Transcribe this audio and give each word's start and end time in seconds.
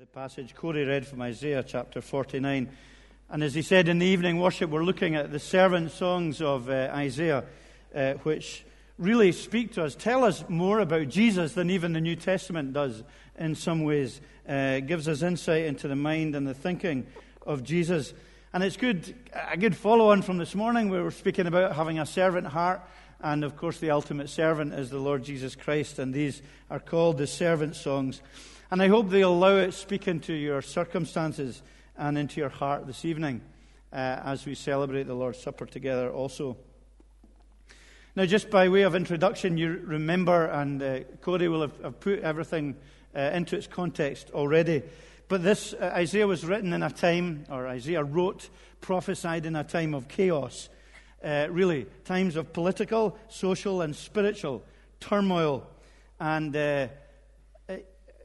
The 0.00 0.06
passage 0.06 0.54
Corey 0.54 0.86
read 0.86 1.06
from 1.06 1.20
Isaiah 1.20 1.62
chapter 1.62 2.00
49. 2.00 2.70
And 3.28 3.42
as 3.42 3.52
he 3.52 3.60
said 3.60 3.86
in 3.86 3.98
the 3.98 4.06
evening 4.06 4.38
worship, 4.38 4.70
we're 4.70 4.82
looking 4.82 5.14
at 5.14 5.30
the 5.30 5.38
servant 5.38 5.90
songs 5.90 6.40
of 6.40 6.70
uh, 6.70 6.88
Isaiah, 6.90 7.44
uh, 7.94 8.14
which 8.22 8.64
really 8.96 9.30
speak 9.30 9.74
to 9.74 9.84
us, 9.84 9.94
tell 9.94 10.24
us 10.24 10.42
more 10.48 10.78
about 10.78 11.08
Jesus 11.08 11.52
than 11.52 11.68
even 11.68 11.92
the 11.92 12.00
New 12.00 12.16
Testament 12.16 12.72
does 12.72 13.02
in 13.38 13.54
some 13.54 13.84
ways. 13.84 14.22
Uh, 14.48 14.80
gives 14.80 15.06
us 15.06 15.20
insight 15.20 15.66
into 15.66 15.86
the 15.86 15.96
mind 15.96 16.34
and 16.34 16.48
the 16.48 16.54
thinking 16.54 17.06
of 17.46 17.62
Jesus. 17.62 18.14
And 18.54 18.64
it's 18.64 18.78
good, 18.78 19.14
a 19.50 19.58
good 19.58 19.76
follow 19.76 20.12
on 20.12 20.22
from 20.22 20.38
this 20.38 20.54
morning 20.54 20.88
where 20.88 21.02
we're 21.02 21.10
speaking 21.10 21.46
about 21.46 21.76
having 21.76 21.98
a 21.98 22.06
servant 22.06 22.46
heart. 22.46 22.80
And 23.20 23.44
of 23.44 23.54
course, 23.54 23.76
the 23.80 23.90
ultimate 23.90 24.30
servant 24.30 24.72
is 24.72 24.88
the 24.88 24.98
Lord 24.98 25.24
Jesus 25.24 25.54
Christ. 25.54 25.98
And 25.98 26.14
these 26.14 26.40
are 26.70 26.80
called 26.80 27.18
the 27.18 27.26
servant 27.26 27.76
songs. 27.76 28.22
And 28.72 28.80
I 28.80 28.86
hope 28.86 29.10
they'll 29.10 29.32
allow 29.32 29.56
it 29.56 29.74
speak 29.74 30.06
into 30.06 30.32
your 30.32 30.62
circumstances 30.62 31.60
and 31.98 32.16
into 32.16 32.40
your 32.40 32.50
heart 32.50 32.86
this 32.86 33.04
evening 33.04 33.40
uh, 33.92 33.96
as 33.96 34.46
we 34.46 34.54
celebrate 34.54 35.08
the 35.08 35.14
Lord's 35.14 35.40
Supper 35.40 35.66
together 35.66 36.08
also. 36.12 36.56
Now, 38.14 38.26
just 38.26 38.48
by 38.48 38.68
way 38.68 38.82
of 38.82 38.94
introduction, 38.94 39.58
you 39.58 39.82
remember, 39.84 40.46
and 40.46 40.80
uh, 40.80 41.00
Cody 41.20 41.48
will 41.48 41.62
have, 41.62 41.80
have 41.82 41.98
put 41.98 42.20
everything 42.20 42.76
uh, 43.12 43.18
into 43.34 43.56
its 43.56 43.66
context 43.66 44.30
already. 44.30 44.84
But 45.26 45.42
this, 45.42 45.74
uh, 45.74 45.90
Isaiah 45.92 46.28
was 46.28 46.44
written 46.44 46.72
in 46.72 46.84
a 46.84 46.90
time, 46.90 47.46
or 47.50 47.66
Isaiah 47.66 48.04
wrote, 48.04 48.50
prophesied 48.80 49.46
in 49.46 49.56
a 49.56 49.64
time 49.64 49.94
of 49.94 50.06
chaos. 50.06 50.68
Uh, 51.24 51.48
really, 51.50 51.86
times 52.04 52.36
of 52.36 52.52
political, 52.52 53.18
social, 53.28 53.82
and 53.82 53.96
spiritual 53.96 54.62
turmoil. 55.00 55.66
And 56.20 56.54
uh, 56.54 56.86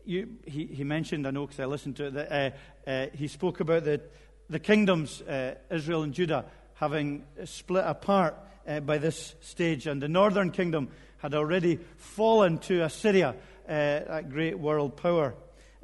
you, 0.05 0.29
he, 0.45 0.65
he, 0.65 0.83
mentioned, 0.83 1.27
I 1.27 1.31
know 1.31 1.45
because 1.45 1.59
I 1.59 1.65
listened 1.65 1.95
to 1.97 2.07
it, 2.07 2.13
that 2.13 2.55
uh, 2.87 2.89
uh, 2.89 3.07
he 3.13 3.27
spoke 3.27 3.59
about 3.59 3.83
the, 3.83 4.01
the 4.49 4.59
kingdoms, 4.59 5.21
uh, 5.21 5.55
Israel 5.71 6.03
and 6.03 6.13
Judah, 6.13 6.45
having 6.75 7.23
split 7.45 7.83
apart 7.85 8.37
uh, 8.67 8.79
by 8.79 8.97
this 8.97 9.35
stage. 9.41 9.87
And 9.87 10.01
the 10.01 10.07
northern 10.07 10.51
kingdom 10.51 10.89
had 11.17 11.33
already 11.33 11.79
fallen 11.97 12.59
to 12.59 12.83
Assyria, 12.83 13.29
uh, 13.29 13.35
that 13.67 14.29
great 14.29 14.59
world 14.59 14.97
power. 14.97 15.35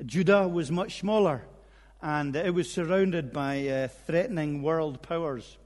Judah 0.06 0.48
was 0.48 0.72
much 0.72 1.00
smaller, 1.00 1.44
and 2.02 2.36
it 2.36 2.54
was 2.54 2.72
surrounded 2.72 3.32
by 3.32 3.68
uh, 3.68 3.88
threatening 3.88 4.62
world 4.62 5.02
powers. 5.02 5.58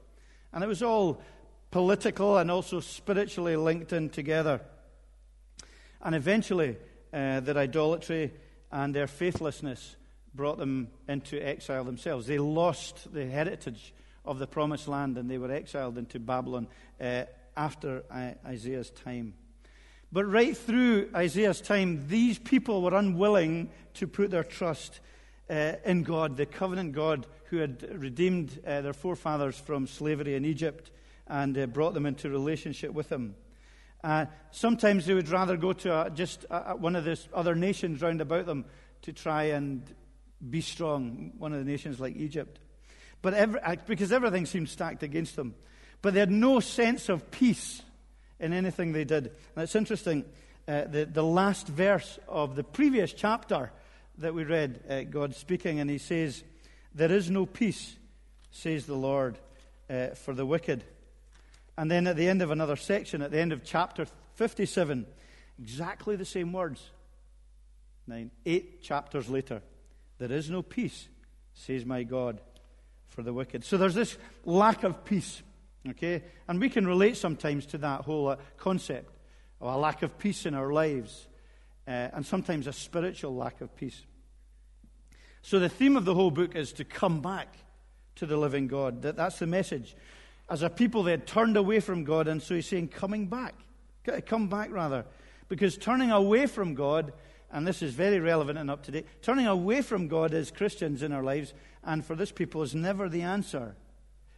And 0.52 0.62
it 0.62 0.66
was 0.66 0.82
all 0.82 1.20
political 1.70 2.38
and 2.38 2.50
also 2.50 2.80
spiritually 2.80 3.56
linked 3.56 3.92
in 3.92 4.08
together. 4.08 4.60
And 6.00 6.14
eventually, 6.14 6.76
uh, 7.12 7.40
their 7.40 7.56
idolatry 7.56 8.32
and 8.70 8.94
their 8.94 9.06
faithlessness 9.06 9.96
brought 10.34 10.58
them 10.58 10.88
into 11.08 11.38
exile 11.44 11.84
themselves. 11.84 12.26
They 12.26 12.38
lost 12.38 13.12
the 13.12 13.26
heritage 13.26 13.94
of 14.24 14.38
the 14.38 14.46
promised 14.46 14.88
land 14.88 15.16
and 15.16 15.30
they 15.30 15.38
were 15.38 15.50
exiled 15.50 15.98
into 15.98 16.18
Babylon 16.18 16.68
uh, 17.00 17.24
after 17.56 18.04
Isaiah's 18.44 18.90
time. 18.90 19.34
But 20.12 20.24
right 20.24 20.56
through 20.56 21.10
Isaiah's 21.14 21.60
time, 21.60 22.06
these 22.08 22.38
people 22.38 22.82
were 22.82 22.94
unwilling 22.94 23.70
to 23.94 24.06
put 24.06 24.30
their 24.30 24.44
trust 24.44 25.00
uh, 25.48 25.74
in 25.84 26.02
God, 26.02 26.36
the 26.36 26.46
covenant 26.46 26.92
God 26.92 27.26
who 27.44 27.58
had 27.58 28.00
redeemed 28.00 28.60
uh, 28.66 28.80
their 28.80 28.92
forefathers 28.92 29.58
from 29.58 29.86
slavery 29.86 30.34
in 30.34 30.44
Egypt 30.44 30.90
and 31.26 31.56
uh, 31.56 31.66
brought 31.66 31.94
them 31.94 32.06
into 32.06 32.28
relationship 32.28 32.92
with 32.92 33.10
Him. 33.10 33.34
Uh, 34.06 34.26
sometimes 34.52 35.04
they 35.04 35.14
would 35.14 35.28
rather 35.28 35.56
go 35.56 35.72
to 35.72 36.06
a, 36.06 36.10
just 36.10 36.46
a, 36.48 36.76
one 36.76 36.94
of 36.94 37.04
the 37.04 37.18
other 37.34 37.56
nations 37.56 38.00
round 38.00 38.20
about 38.20 38.46
them 38.46 38.64
to 39.02 39.12
try 39.12 39.44
and 39.46 39.82
be 40.48 40.60
strong, 40.60 41.32
one 41.38 41.52
of 41.52 41.58
the 41.58 41.68
nations 41.68 41.98
like 41.98 42.14
Egypt. 42.14 42.60
But 43.20 43.34
every, 43.34 43.60
uh, 43.60 43.74
because 43.84 44.12
everything 44.12 44.46
seemed 44.46 44.68
stacked 44.68 45.02
against 45.02 45.34
them. 45.34 45.56
But 46.02 46.14
they 46.14 46.20
had 46.20 46.30
no 46.30 46.60
sense 46.60 47.08
of 47.08 47.32
peace 47.32 47.82
in 48.38 48.52
anything 48.52 48.92
they 48.92 49.02
did. 49.02 49.32
And 49.56 49.64
it's 49.64 49.74
interesting, 49.74 50.24
uh, 50.68 50.84
the, 50.84 51.06
the 51.06 51.24
last 51.24 51.66
verse 51.66 52.20
of 52.28 52.54
the 52.54 52.62
previous 52.62 53.12
chapter 53.12 53.72
that 54.18 54.34
we 54.34 54.44
read, 54.44 54.84
uh, 54.88 55.02
God 55.02 55.34
speaking, 55.34 55.80
and 55.80 55.90
he 55.90 55.98
says, 55.98 56.44
There 56.94 57.10
is 57.10 57.28
no 57.28 57.44
peace, 57.44 57.96
says 58.52 58.86
the 58.86 58.94
Lord, 58.94 59.36
uh, 59.90 60.10
for 60.10 60.32
the 60.32 60.46
wicked. 60.46 60.84
And 61.78 61.90
then 61.90 62.06
at 62.06 62.16
the 62.16 62.28
end 62.28 62.42
of 62.42 62.50
another 62.50 62.76
section, 62.76 63.22
at 63.22 63.30
the 63.30 63.38
end 63.38 63.52
of 63.52 63.62
chapter 63.62 64.06
57, 64.34 65.06
exactly 65.58 66.16
the 66.16 66.24
same 66.24 66.52
words. 66.52 66.90
Nine, 68.06 68.30
eight 68.44 68.82
chapters 68.82 69.28
later, 69.28 69.62
there 70.18 70.32
is 70.32 70.48
no 70.48 70.62
peace, 70.62 71.08
says 71.54 71.84
my 71.84 72.02
God, 72.02 72.40
for 73.08 73.22
the 73.22 73.32
wicked. 73.32 73.64
So 73.64 73.76
there's 73.76 73.94
this 73.94 74.16
lack 74.44 74.84
of 74.84 75.04
peace, 75.04 75.42
okay? 75.88 76.22
And 76.48 76.60
we 76.60 76.68
can 76.68 76.86
relate 76.86 77.16
sometimes 77.16 77.66
to 77.66 77.78
that 77.78 78.02
whole 78.02 78.28
uh, 78.28 78.36
concept 78.56 79.12
of 79.60 79.74
a 79.74 79.76
lack 79.76 80.02
of 80.02 80.18
peace 80.18 80.46
in 80.46 80.54
our 80.54 80.72
lives, 80.72 81.26
uh, 81.88 81.90
and 81.90 82.24
sometimes 82.24 82.66
a 82.66 82.72
spiritual 82.72 83.34
lack 83.34 83.60
of 83.60 83.74
peace. 83.76 84.02
So 85.42 85.58
the 85.58 85.68
theme 85.68 85.96
of 85.96 86.04
the 86.04 86.14
whole 86.14 86.30
book 86.30 86.56
is 86.56 86.72
to 86.74 86.84
come 86.84 87.20
back 87.20 87.56
to 88.16 88.26
the 88.26 88.36
living 88.36 88.66
God. 88.66 89.02
That, 89.02 89.16
that's 89.16 89.38
the 89.38 89.46
message 89.46 89.94
as 90.48 90.62
a 90.62 90.70
people, 90.70 91.02
they 91.02 91.10
had 91.10 91.26
turned 91.26 91.56
away 91.56 91.80
from 91.80 92.04
God, 92.04 92.28
and 92.28 92.42
so 92.42 92.54
he's 92.54 92.66
saying, 92.66 92.88
coming 92.88 93.26
back. 93.26 93.54
Come 94.26 94.48
back, 94.48 94.70
rather. 94.70 95.04
Because 95.48 95.76
turning 95.76 96.10
away 96.10 96.46
from 96.46 96.74
God, 96.74 97.12
and 97.50 97.66
this 97.66 97.82
is 97.82 97.94
very 97.94 98.20
relevant 98.20 98.58
and 98.58 98.70
up 98.70 98.84
to 98.84 98.92
date, 98.92 99.06
turning 99.22 99.46
away 99.46 99.82
from 99.82 100.08
God 100.08 100.34
as 100.34 100.50
Christians 100.50 101.02
in 101.02 101.12
our 101.12 101.24
lives, 101.24 101.52
and 101.82 102.04
for 102.04 102.14
this 102.14 102.30
people, 102.30 102.62
is 102.62 102.74
never 102.74 103.08
the 103.08 103.22
answer. 103.22 103.74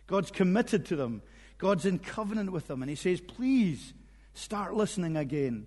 God's 0.06 0.30
committed 0.30 0.86
to 0.86 0.96
them, 0.96 1.22
God's 1.58 1.84
in 1.84 1.98
covenant 1.98 2.52
with 2.52 2.68
them, 2.68 2.82
and 2.82 2.88
he 2.88 2.96
says, 2.96 3.20
please 3.20 3.92
start 4.32 4.74
listening 4.74 5.16
again. 5.16 5.66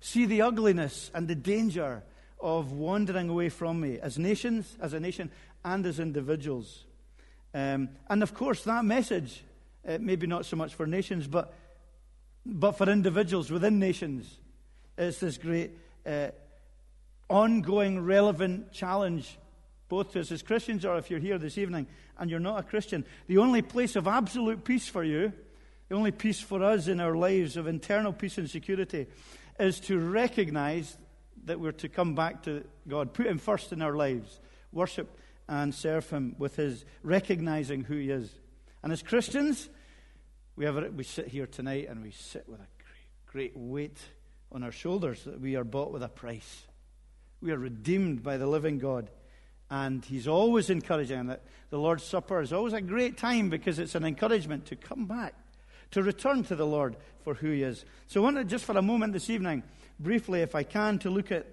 See 0.00 0.24
the 0.24 0.42
ugliness 0.42 1.10
and 1.14 1.28
the 1.28 1.34
danger 1.34 2.02
of 2.40 2.72
wandering 2.72 3.28
away 3.28 3.48
from 3.48 3.80
me 3.80 3.98
as 3.98 4.18
nations, 4.18 4.76
as 4.80 4.92
a 4.92 5.00
nation, 5.00 5.30
and 5.64 5.84
as 5.84 5.98
individuals. 5.98 6.84
Um, 7.52 7.90
and 8.08 8.22
of 8.22 8.32
course, 8.32 8.62
that 8.64 8.84
message 8.84 9.42
uh, 9.86 9.98
maybe 10.00 10.26
not 10.26 10.46
so 10.46 10.56
much 10.56 10.74
for 10.74 10.86
nations, 10.86 11.26
but, 11.26 11.54
but 12.44 12.72
for 12.72 12.88
individuals 12.88 13.50
within 13.50 13.78
nations. 13.78 14.38
It's 14.98 15.20
this 15.20 15.38
great 15.38 15.72
uh, 16.06 16.28
ongoing, 17.28 18.00
relevant 18.00 18.72
challenge, 18.72 19.38
both 19.88 20.12
to 20.12 20.20
us 20.20 20.32
as 20.32 20.42
Christians 20.42 20.84
or 20.84 20.96
if 20.98 21.10
you're 21.10 21.20
here 21.20 21.38
this 21.38 21.58
evening 21.58 21.86
and 22.18 22.30
you're 22.30 22.40
not 22.40 22.58
a 22.58 22.62
Christian. 22.62 23.04
The 23.26 23.38
only 23.38 23.62
place 23.62 23.96
of 23.96 24.06
absolute 24.06 24.64
peace 24.64 24.88
for 24.88 25.04
you, 25.04 25.32
the 25.88 25.94
only 25.94 26.12
peace 26.12 26.40
for 26.40 26.62
us 26.62 26.88
in 26.88 27.00
our 27.00 27.14
lives 27.14 27.56
of 27.56 27.66
internal 27.66 28.12
peace 28.12 28.38
and 28.38 28.50
security, 28.50 29.06
is 29.58 29.80
to 29.80 29.98
recognize 29.98 30.96
that 31.44 31.60
we're 31.60 31.72
to 31.72 31.88
come 31.88 32.14
back 32.14 32.42
to 32.42 32.64
God, 32.88 33.14
put 33.14 33.26
Him 33.26 33.38
first 33.38 33.72
in 33.72 33.82
our 33.82 33.94
lives, 33.94 34.40
worship 34.72 35.16
and 35.48 35.74
serve 35.74 36.08
Him 36.10 36.34
with 36.38 36.56
His 36.56 36.84
recognizing 37.02 37.84
who 37.84 37.96
He 37.96 38.10
is. 38.10 38.30
And 38.82 38.92
as 38.92 39.02
Christians, 39.02 39.68
we, 40.56 40.64
have, 40.64 40.94
we 40.94 41.04
sit 41.04 41.28
here 41.28 41.46
tonight 41.46 41.88
and 41.88 42.02
we 42.02 42.10
sit 42.10 42.48
with 42.48 42.60
a 42.60 42.68
great, 42.82 43.52
great 43.52 43.56
weight 43.56 43.98
on 44.50 44.62
our 44.62 44.72
shoulders 44.72 45.22
that 45.24 45.40
we 45.40 45.54
are 45.54 45.64
bought 45.64 45.92
with 45.92 46.02
a 46.02 46.08
price. 46.08 46.62
We 47.42 47.52
are 47.52 47.58
redeemed 47.58 48.22
by 48.22 48.38
the 48.38 48.46
living 48.46 48.78
God. 48.78 49.10
And 49.70 50.04
He's 50.04 50.26
always 50.26 50.70
encouraging 50.70 51.26
that 51.26 51.42
the 51.70 51.78
Lord's 51.78 52.04
Supper 52.04 52.40
is 52.40 52.52
always 52.52 52.72
a 52.72 52.80
great 52.80 53.18
time 53.18 53.50
because 53.50 53.78
it's 53.78 53.94
an 53.94 54.04
encouragement 54.04 54.66
to 54.66 54.76
come 54.76 55.04
back, 55.04 55.34
to 55.90 56.02
return 56.02 56.42
to 56.44 56.56
the 56.56 56.66
Lord 56.66 56.96
for 57.22 57.34
who 57.34 57.50
He 57.50 57.62
is. 57.62 57.84
So 58.06 58.20
I 58.20 58.24
want 58.24 58.36
to 58.36 58.44
just 58.44 58.64
for 58.64 58.78
a 58.78 58.82
moment 58.82 59.12
this 59.12 59.28
evening, 59.28 59.62
briefly, 60.00 60.40
if 60.40 60.54
I 60.54 60.62
can, 60.62 60.98
to 61.00 61.10
look 61.10 61.30
at 61.32 61.46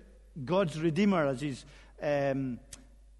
God's 0.45 0.79
Redeemer 0.79 1.25
as 1.25 1.41
He's 1.41 1.65
um, 2.01 2.59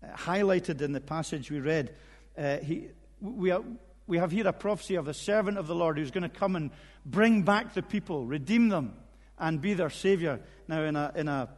highlighted 0.04 0.82
in 0.82 0.94
the 0.94 1.02
passage 1.02 1.52
we 1.52 1.60
read. 1.60 1.94
Uh, 2.38 2.58
he, 2.58 2.88
we 3.20 3.52
are, 3.52 3.64
we 4.06 4.18
have 4.18 4.32
here 4.32 4.48
a 4.48 4.54
prophecy 4.54 4.96
of 4.96 5.06
the 5.06 5.14
servant 5.14 5.58
of 5.58 5.68
the 5.68 5.76
Lord 5.76 5.98
who's 5.98 6.12
going 6.12 6.24
to 6.24 6.30
come 6.30 6.56
and 6.56 6.72
bring 7.06 7.44
back 7.44 7.74
the 7.74 7.82
people, 7.82 8.26
redeem 8.26 8.70
them, 8.70 8.94
and 9.40 9.62
be 9.62 9.74
their 9.74 9.90
Savior. 9.90 10.40
Now, 10.68 10.84
in 10.84 10.96
a, 10.96 11.12
in 11.16 11.28
a, 11.28 11.50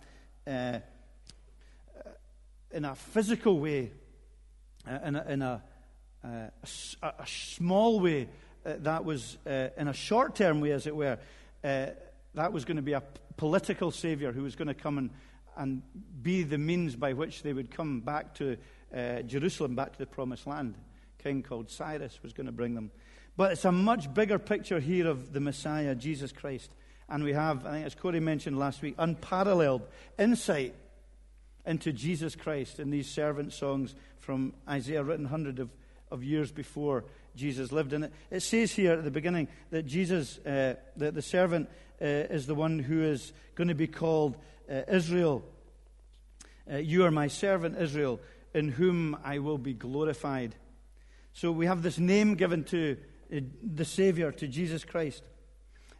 uh, 0.47 0.79
in 2.71 2.85
a 2.85 2.95
physical 2.95 3.59
way, 3.59 3.91
uh, 4.87 4.99
in 5.05 5.15
a, 5.15 5.25
in 5.27 5.41
a, 5.41 5.63
uh, 6.23 6.49
a, 7.01 7.27
small 7.27 7.99
way, 7.99 8.29
uh, 8.65 8.73
that 8.79 9.05
was 9.05 9.37
uh, 9.47 9.69
in 9.77 9.87
a 9.87 9.93
short 9.93 10.35
term 10.35 10.61
way, 10.61 10.71
as 10.71 10.85
it 10.85 10.95
were, 10.95 11.17
uh, 11.63 11.87
that 12.35 12.53
was 12.53 12.65
going 12.65 12.77
to 12.77 12.83
be 12.83 12.93
a 12.93 13.03
political 13.37 13.91
Savior 13.91 14.31
who 14.31 14.43
was 14.43 14.55
going 14.55 14.67
to 14.67 14.73
come 14.73 14.97
and, 14.97 15.09
and 15.57 15.81
be 16.21 16.43
the 16.43 16.57
means 16.57 16.95
by 16.95 17.13
which 17.13 17.41
they 17.41 17.53
would 17.53 17.71
come 17.71 18.01
back 18.01 18.35
to 18.35 18.57
Jerusalem, 19.25 19.75
back 19.75 19.91
to 19.91 19.99
the 19.99 20.05
promised 20.05 20.47
land 20.47 20.75
king 21.25 21.41
called 21.41 21.71
Cyrus 21.71 22.19
was 22.21 22.33
going 22.33 22.45
to 22.45 22.51
bring 22.51 22.75
them. 22.75 22.91
But 23.35 23.53
it's 23.53 23.65
a 23.65 23.71
much 23.71 24.13
bigger 24.13 24.37
picture 24.37 24.79
here 24.79 25.07
of 25.07 25.33
the 25.33 25.39
Messiah, 25.39 25.95
Jesus 25.95 26.31
Christ. 26.31 26.69
And 27.09 27.23
we 27.23 27.33
have, 27.33 27.65
I 27.65 27.71
think 27.71 27.85
as 27.87 27.95
Corey 27.95 28.19
mentioned 28.19 28.59
last 28.59 28.83
week, 28.83 28.93
unparalleled 28.99 29.81
insight 30.19 30.75
into 31.65 31.91
Jesus 31.91 32.35
Christ 32.35 32.79
in 32.79 32.91
these 32.91 33.09
servant 33.09 33.53
songs 33.53 33.95
from 34.19 34.53
Isaiah, 34.69 35.03
written 35.03 35.25
hundreds 35.25 35.59
of, 35.59 35.71
of 36.11 36.23
years 36.23 36.51
before 36.51 37.05
Jesus 37.35 37.71
lived. 37.71 37.93
And 37.93 38.05
it, 38.05 38.13
it 38.29 38.41
says 38.41 38.71
here 38.71 38.93
at 38.93 39.03
the 39.03 39.09
beginning 39.09 39.47
that 39.71 39.83
Jesus, 39.83 40.37
uh, 40.45 40.75
that 40.97 41.15
the 41.15 41.23
servant, 41.23 41.69
uh, 41.99 42.05
is 42.05 42.45
the 42.45 42.55
one 42.55 42.77
who 42.77 43.01
is 43.01 43.33
going 43.55 43.69
to 43.69 43.75
be 43.75 43.87
called 43.87 44.37
uh, 44.69 44.81
Israel. 44.91 45.43
Uh, 46.71 46.77
you 46.77 47.03
are 47.03 47.11
my 47.11 47.29
servant, 47.29 47.77
Israel, 47.79 48.19
in 48.53 48.69
whom 48.69 49.17
I 49.23 49.39
will 49.39 49.57
be 49.57 49.73
glorified. 49.73 50.55
So 51.35 51.51
we 51.51 51.65
have 51.65 51.83
this 51.83 51.99
name 51.99 52.35
given 52.35 52.63
to 52.63 52.95
uh, 53.29 53.41
the 53.61 53.83
Savior, 53.83 54.31
to 54.31 54.47
Jesus 54.47 54.85
Christ. 54.85 55.21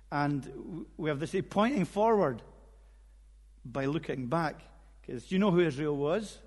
And 0.10 0.86
we 0.96 1.10
have 1.10 1.20
this 1.20 1.36
pointing 1.50 1.84
forward 1.84 2.42
by 3.66 3.84
looking 3.84 4.28
back. 4.28 4.62
Because 5.02 5.30
you 5.34 5.38
know 5.38 5.52
who 5.52 5.60
Israel 5.60 5.98
was? 5.98 6.38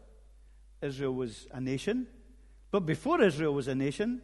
Israel 0.80 1.14
was 1.14 1.46
a 1.52 1.60
nation. 1.60 2.06
But 2.70 2.86
before 2.86 3.20
Israel 3.20 3.52
was 3.52 3.68
a 3.68 3.74
nation, 3.74 4.22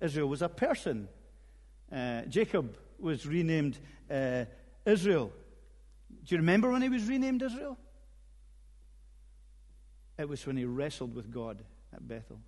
Israel 0.00 0.28
was 0.28 0.42
a 0.42 0.48
person. 0.48 1.08
Uh, 1.92 2.22
Jacob 2.22 2.76
was 2.98 3.24
renamed 3.28 3.78
uh, 4.10 4.44
Israel. 4.84 5.30
Do 6.24 6.34
you 6.34 6.38
remember 6.38 6.68
when 6.68 6.82
he 6.82 6.88
was 6.88 7.06
renamed 7.06 7.42
Israel? 7.42 7.78
It 10.18 10.28
was 10.28 10.44
when 10.44 10.56
he 10.56 10.64
wrestled 10.64 11.14
with 11.14 11.30
God 11.32 11.62
at 11.94 12.06
Bethel. 12.08 12.40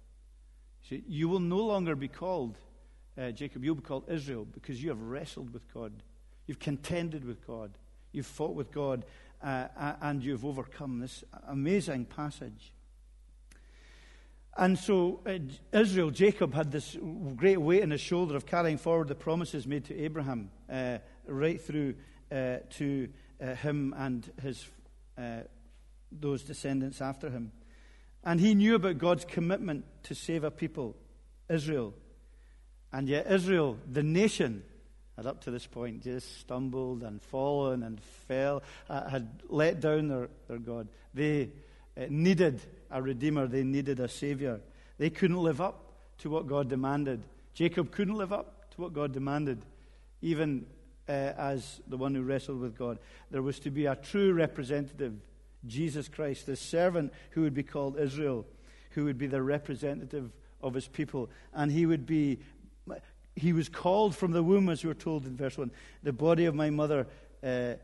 See, 0.88 1.02
you 1.06 1.28
will 1.28 1.40
no 1.40 1.58
longer 1.58 1.94
be 1.94 2.08
called 2.08 2.58
uh, 3.18 3.30
Jacob, 3.30 3.64
you'll 3.64 3.74
be 3.74 3.82
called 3.82 4.04
Israel 4.08 4.46
because 4.46 4.82
you 4.82 4.88
have 4.88 5.00
wrestled 5.00 5.52
with 5.52 5.72
God. 5.72 5.92
You've 6.46 6.58
contended 6.58 7.24
with 7.24 7.46
God. 7.46 7.72
You've 8.12 8.26
fought 8.26 8.54
with 8.54 8.72
God 8.72 9.04
uh, 9.42 9.68
and 10.00 10.22
you've 10.22 10.44
overcome. 10.44 11.00
This 11.00 11.22
amazing 11.46 12.06
passage. 12.06 12.72
And 14.56 14.78
so 14.78 15.20
uh, 15.26 15.38
Israel, 15.78 16.10
Jacob, 16.10 16.54
had 16.54 16.72
this 16.72 16.96
great 17.36 17.60
weight 17.60 17.82
on 17.82 17.90
his 17.90 18.00
shoulder 18.00 18.36
of 18.36 18.46
carrying 18.46 18.78
forward 18.78 19.08
the 19.08 19.14
promises 19.14 19.66
made 19.66 19.84
to 19.86 19.98
Abraham 19.98 20.50
uh, 20.70 20.98
right 21.26 21.60
through 21.60 21.94
uh, 22.30 22.58
to 22.70 23.08
uh, 23.42 23.54
him 23.56 23.94
and 23.96 24.30
his, 24.42 24.66
uh, 25.18 25.40
those 26.10 26.42
descendants 26.42 27.00
after 27.00 27.30
him. 27.30 27.52
And 28.24 28.40
he 28.40 28.54
knew 28.54 28.74
about 28.74 28.98
God's 28.98 29.24
commitment 29.24 29.84
to 30.04 30.14
save 30.14 30.44
a 30.44 30.50
people, 30.50 30.96
Israel. 31.48 31.94
And 32.92 33.08
yet, 33.08 33.30
Israel, 33.30 33.78
the 33.90 34.02
nation, 34.02 34.62
had 35.16 35.26
up 35.26 35.42
to 35.42 35.50
this 35.50 35.66
point 35.66 36.02
just 36.02 36.40
stumbled 36.40 37.02
and 37.02 37.20
fallen 37.20 37.82
and 37.82 38.00
fell, 38.28 38.62
uh, 38.88 39.08
had 39.08 39.28
let 39.48 39.80
down 39.80 40.08
their, 40.08 40.28
their 40.48 40.58
God. 40.58 40.88
They 41.14 41.50
uh, 41.96 42.06
needed 42.08 42.60
a 42.90 43.02
redeemer, 43.02 43.46
they 43.46 43.62
needed 43.62 44.00
a 44.00 44.08
savior. 44.08 44.60
They 44.98 45.10
couldn't 45.10 45.42
live 45.42 45.60
up 45.60 45.92
to 46.18 46.30
what 46.30 46.46
God 46.46 46.68
demanded. 46.68 47.22
Jacob 47.54 47.90
couldn't 47.90 48.14
live 48.14 48.32
up 48.32 48.70
to 48.74 48.80
what 48.80 48.92
God 48.92 49.12
demanded, 49.12 49.64
even 50.20 50.66
uh, 51.08 51.12
as 51.12 51.80
the 51.88 51.96
one 51.96 52.14
who 52.14 52.22
wrestled 52.22 52.60
with 52.60 52.76
God. 52.76 52.98
There 53.30 53.42
was 53.42 53.58
to 53.60 53.70
be 53.70 53.86
a 53.86 53.96
true 53.96 54.32
representative, 54.32 55.14
Jesus 55.66 56.08
Christ, 56.08 56.46
the 56.46 56.56
servant 56.56 57.12
who 57.30 57.42
would 57.42 57.54
be 57.54 57.62
called 57.62 57.98
Israel, 57.98 58.46
who 58.90 59.04
would 59.04 59.18
be 59.18 59.26
the 59.26 59.42
representative 59.42 60.30
of 60.62 60.74
his 60.74 60.88
people. 60.88 61.30
And 61.52 61.70
he 61.70 61.86
would 61.86 62.06
be 62.06 62.38
he 63.34 63.52
was 63.52 63.68
called 63.68 64.14
from 64.14 64.32
the 64.32 64.42
womb, 64.42 64.68
as 64.68 64.84
we 64.84 64.90
are 64.90 64.94
told 64.94 65.26
in 65.26 65.36
verse 65.36 65.56
1. 65.56 65.70
The 66.02 66.12
body 66.12 66.44
of 66.44 66.54
my 66.54 66.70
mother, 66.70 67.06
uh, 67.42 67.74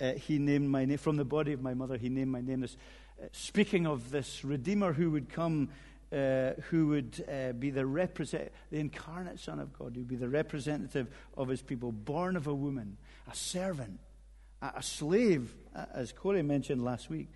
uh, 0.00 0.12
he 0.12 0.38
named 0.38 0.68
my 0.68 0.84
name. 0.84 0.98
From 0.98 1.16
the 1.16 1.24
body 1.24 1.52
of 1.52 1.62
my 1.62 1.74
mother, 1.74 1.96
he 1.96 2.08
named 2.08 2.30
my 2.30 2.40
name. 2.40 2.60
This, 2.60 2.76
uh, 3.22 3.26
speaking 3.32 3.86
of 3.86 4.10
this 4.10 4.44
Redeemer 4.44 4.92
who 4.92 5.10
would 5.10 5.28
come, 5.28 5.68
uh, 6.12 6.52
who 6.70 6.88
would 6.88 7.24
uh, 7.30 7.52
be 7.52 7.70
the, 7.70 7.84
represent- 7.84 8.50
the 8.70 8.78
incarnate 8.78 9.38
Son 9.38 9.60
of 9.60 9.72
God, 9.78 9.92
who 9.94 10.00
would 10.00 10.08
be 10.08 10.16
the 10.16 10.28
representative 10.28 11.08
of 11.36 11.48
his 11.48 11.60
people, 11.60 11.92
born 11.92 12.36
of 12.36 12.46
a 12.46 12.54
woman, 12.54 12.96
a 13.30 13.34
servant, 13.34 14.00
a, 14.62 14.82
slave, 14.82 15.54
as 15.94 16.12
Corey 16.12 16.42
mentioned 16.42 16.84
last 16.84 17.10
week. 17.10 17.28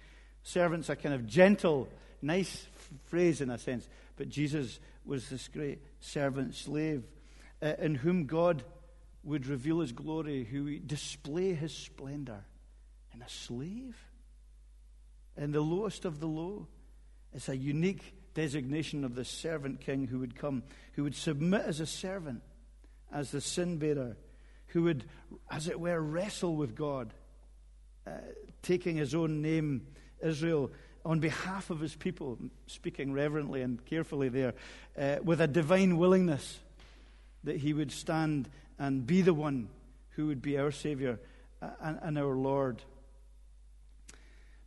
Servant's 0.42 0.88
a 0.88 0.96
kind 0.96 1.14
of 1.14 1.26
gentle, 1.26 1.88
nice 2.22 2.66
phrase 3.04 3.40
in 3.40 3.50
a 3.50 3.58
sense, 3.58 3.88
but 4.16 4.28
Jesus 4.28 4.80
was 5.04 5.28
this 5.28 5.48
great 5.48 5.80
servant 6.00 6.54
slave 6.54 7.04
uh, 7.62 7.74
in 7.78 7.94
whom 7.94 8.26
God 8.26 8.62
would 9.22 9.46
reveal 9.46 9.80
his 9.80 9.92
glory, 9.92 10.44
who 10.44 10.64
would 10.64 10.88
display 10.88 11.52
his 11.52 11.74
splendor 11.74 12.44
And 13.12 13.22
a 13.22 13.28
slave, 13.28 13.96
in 15.36 15.52
the 15.52 15.60
lowest 15.60 16.04
of 16.04 16.20
the 16.20 16.26
low. 16.26 16.66
It's 17.32 17.48
a 17.48 17.56
unique 17.56 18.14
designation 18.34 19.04
of 19.04 19.14
the 19.14 19.24
servant 19.24 19.80
king 19.80 20.06
who 20.06 20.18
would 20.20 20.36
come, 20.36 20.62
who 20.94 21.04
would 21.04 21.14
submit 21.14 21.62
as 21.62 21.80
a 21.80 21.86
servant, 21.86 22.42
as 23.12 23.30
the 23.30 23.40
sin 23.40 23.78
bearer, 23.78 24.16
who 24.72 24.82
would, 24.84 25.04
as 25.50 25.68
it 25.68 25.78
were, 25.78 26.00
wrestle 26.00 26.56
with 26.56 26.74
God, 26.74 27.12
uh, 28.06 28.12
taking 28.62 28.96
his 28.96 29.14
own 29.14 29.42
name, 29.42 29.86
Israel, 30.22 30.70
on 31.04 31.18
behalf 31.18 31.70
of 31.70 31.80
his 31.80 31.94
people, 31.94 32.38
speaking 32.66 33.12
reverently 33.12 33.62
and 33.62 33.84
carefully 33.84 34.28
there, 34.28 34.54
uh, 34.98 35.16
with 35.22 35.40
a 35.40 35.46
divine 35.46 35.96
willingness 35.96 36.58
that 37.44 37.56
he 37.56 37.72
would 37.72 37.90
stand 37.90 38.48
and 38.78 39.06
be 39.06 39.22
the 39.22 39.34
one 39.34 39.68
who 40.10 40.26
would 40.26 40.42
be 40.42 40.58
our 40.58 40.70
Savior 40.70 41.18
and, 41.80 41.98
and 42.02 42.18
our 42.18 42.36
Lord. 42.36 42.82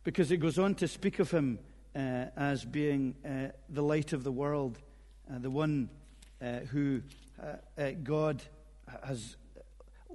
Because 0.02 0.30
it 0.30 0.38
goes 0.38 0.58
on 0.58 0.74
to 0.76 0.88
speak 0.88 1.18
of 1.18 1.30
him 1.30 1.58
uh, 1.94 2.26
as 2.36 2.64
being 2.64 3.14
uh, 3.24 3.52
the 3.68 3.82
light 3.82 4.12
of 4.12 4.24
the 4.24 4.32
world, 4.32 4.78
uh, 5.32 5.38
the 5.38 5.50
one 5.50 5.88
uh, 6.42 6.60
who 6.70 7.00
uh, 7.42 7.80
uh, 7.80 7.90
God 8.02 8.42
has 9.04 9.36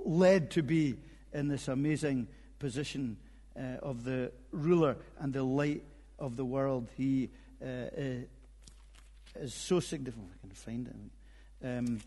led 0.10 0.52
to 0.52 0.64
be 0.64 0.96
in 1.34 1.48
this 1.48 1.68
amazing 1.68 2.28
position 2.58 3.18
of 3.56 4.04
the 4.04 4.32
ruler 4.52 4.98
and 5.20 5.34
the 5.34 5.44
light 5.44 5.84
of 6.18 6.36
the 6.36 6.46
world. 6.46 6.90
He 6.98 7.30
is 7.62 9.54
so 9.54 9.80
significant. 9.80 10.30
I 10.34 10.42
can 10.42 10.50
find 10.52 10.88
it. 10.88 10.96
Um, 11.68 12.00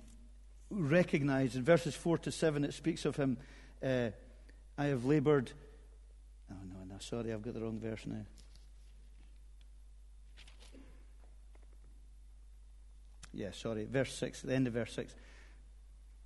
recognized. 0.70 1.56
In 1.56 1.62
verses 1.62 1.94
4 1.94 2.19
to 2.19 2.32
7, 2.32 2.64
it 2.64 2.75
speaks 2.75 3.04
of 3.04 3.16
him. 3.16 3.37
Uh, 3.82 4.08
I 4.76 4.87
have 4.87 5.05
labored. 5.05 5.52
Oh, 6.50 6.56
no, 6.69 6.84
no, 6.88 6.98
sorry, 6.98 7.32
I've 7.32 7.43
got 7.43 7.55
the 7.55 7.60
wrong 7.60 7.78
verse 7.78 8.02
now. 8.06 8.25
Yeah, 13.34 13.50
sorry, 13.53 13.86
verse 13.86 14.15
6, 14.15 14.43
the 14.43 14.55
end 14.55 14.67
of 14.67 14.74
verse 14.74 14.93
6. 14.93 15.15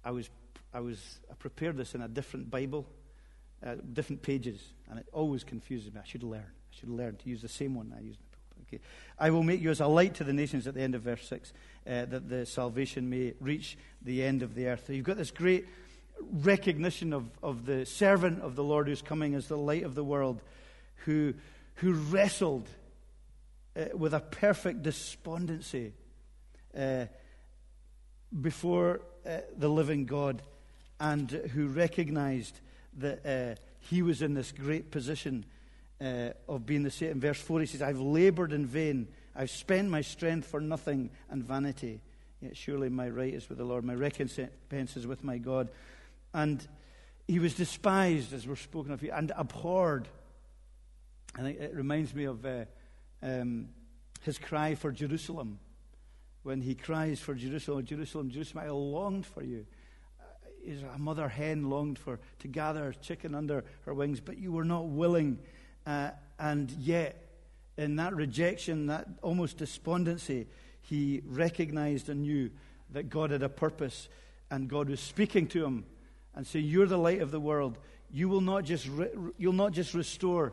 I 0.05 0.11
was, 0.11 0.29
I 0.77 0.81
was, 0.81 1.21
I 1.31 1.35
prepared 1.35 1.79
this 1.79 1.95
in 1.95 2.03
a 2.03 2.09
different 2.09 2.51
Bible, 2.51 2.87
uh, 3.65 3.77
different 3.95 4.21
pages, 4.21 4.61
and 4.91 4.99
it 4.99 5.07
always 5.11 5.43
confuses 5.43 5.91
me. 5.91 6.01
I 6.03 6.07
should 6.07 6.23
learn. 6.23 6.45
I 6.45 6.77
should 6.79 6.91
learn 6.91 7.17
to 7.17 7.31
use 7.31 7.41
the 7.41 7.49
same 7.49 7.75
one 7.75 7.95
I 7.97 8.03
used. 8.03 8.19
Okay. 8.69 8.83
I 9.19 9.31
will 9.31 9.43
make 9.43 9.63
you 9.63 9.71
as 9.71 9.81
a 9.81 9.87
light 9.87 10.17
to 10.17 10.25
the 10.25 10.35
nations 10.35 10.67
at 10.67 10.75
the 10.75 10.83
end 10.83 10.95
of 10.95 11.01
verse 11.01 11.27
6, 11.27 11.55
uh, 11.87 12.05
that 12.05 12.29
the 12.29 12.45
salvation 12.45 13.09
may 13.09 13.33
reach 13.41 13.79
the 14.03 14.23
end 14.23 14.43
of 14.43 14.55
the 14.55 14.67
earth. 14.67 14.85
So 14.87 14.93
you've 14.93 15.07
got 15.07 15.17
this 15.17 15.31
great 15.31 15.67
recognition 16.21 17.15
of, 17.15 17.25
of 17.43 17.65
the 17.65 17.87
servant 17.87 18.43
of 18.43 18.55
the 18.55 18.65
Lord 18.65 18.87
who's 18.87 19.01
coming 19.01 19.35
as 19.35 19.49
the 19.49 19.57
light 19.57 19.85
of 19.85 19.95
the 19.95 20.05
world, 20.05 20.43
who, 21.07 21.33
who 21.77 21.95
wrestled 21.95 22.69
uh, 23.75 23.97
with 23.97 24.13
a 24.13 24.21
perfect 24.21 24.83
despondency 24.83 25.95
uh, 26.77 27.07
before 28.39 29.01
uh, 29.27 29.39
the 29.57 29.71
living 29.71 30.05
God, 30.05 30.43
and 31.01 31.31
who 31.31 31.67
recognized 31.69 32.61
that 32.99 33.27
uh, 33.27 33.61
he 33.81 34.03
was 34.03 34.23
in 34.23 34.35
this 34.35 34.53
great 34.53 34.91
position 34.91 35.45
uh, 36.01 36.31
of 36.49 36.67
being 36.67 36.83
the 36.83 36.91
same. 36.91 37.13
In 37.13 37.21
verse 37.21 37.41
4, 37.41 37.61
he 37.61 37.67
says, 37.67 37.83
I've 37.83 38.01
labored 38.01 38.53
in 38.53 38.67
vain. 38.67 39.09
I've 39.35 39.51
spent 39.51 39.91
my 39.91 40.01
strength 40.01 40.47
for 40.47 40.61
nothing 40.61 41.11
and 41.31 41.43
vanity. 41.43 42.01
Yet 42.41 42.57
surely 42.57 42.89
my 42.89 43.09
right 43.09 43.33
is 43.33 43.49
with 43.49 43.59
the 43.59 43.65
Lord, 43.65 43.85
my 43.85 43.95
recompense 43.95 44.97
is 44.97 45.07
with 45.07 45.25
my 45.25 45.39
God. 45.39 45.69
And 46.35 46.67
he 47.27 47.39
was 47.39 47.55
despised, 47.55 48.33
as 48.33 48.47
we're 48.47 48.57
spoken 48.57 48.93
of 48.93 49.01
here, 49.01 49.15
and 49.15 49.33
abhorred. 49.37 50.09
And 51.37 51.49
it 51.49 51.75
reminds 51.75 52.15
me 52.15 52.25
of 52.25 52.45
uh, 52.45 52.65
um, 53.23 53.69
his 54.23 54.39
cry 54.39 54.75
for 54.75 54.93
Jerusalem. 54.93 55.59
When 56.43 56.61
he 56.61 56.75
cries 56.75 57.19
for 57.21 57.35
Jerusalem, 57.35 57.85
Jerusalem, 57.85 58.31
Jerusalem, 58.31 58.65
I 58.65 58.71
longed 58.71 59.27
for 59.27 59.43
you. 59.43 59.67
Uh, 60.67 60.95
a 60.95 60.99
mother 60.99 61.29
hen 61.29 61.71
longed 61.71 61.99
for 61.99 62.19
to 62.41 62.49
gather 62.49 62.93
chicken 63.01 63.35
under 63.35 63.65
her 63.85 63.95
wings, 63.95 64.21
but 64.21 64.39
you 64.39 64.53
were 64.53 64.65
not 64.65 64.87
willing 64.87 65.39
uh, 65.87 66.11
and 66.39 66.71
yet, 66.73 67.23
in 67.79 67.97
that 67.97 68.15
rejection, 68.15 68.87
that 68.87 69.07
almost 69.23 69.57
despondency, 69.57 70.47
he 70.83 71.23
recognized 71.27 72.09
and 72.09 72.23
knew 72.23 72.51
that 72.91 73.09
God 73.09 73.31
had 73.31 73.43
a 73.43 73.49
purpose 73.49 74.09
and 74.51 74.69
God 74.69 74.89
was 74.89 75.01
speaking 75.01 75.47
to 75.49 75.65
him 75.65 75.85
and 76.35 76.47
saying, 76.47 76.67
You're 76.67 76.87
the 76.87 76.99
light 76.99 77.21
of 77.21 77.31
the 77.31 77.41
world. 77.41 77.79
You 78.11 78.29
will 78.29 78.41
not 78.41 78.65
just, 78.65 78.87
re- 78.89 79.11
you'll 79.39 79.53
not 79.53 79.73
just 79.73 79.95
restore 79.95 80.53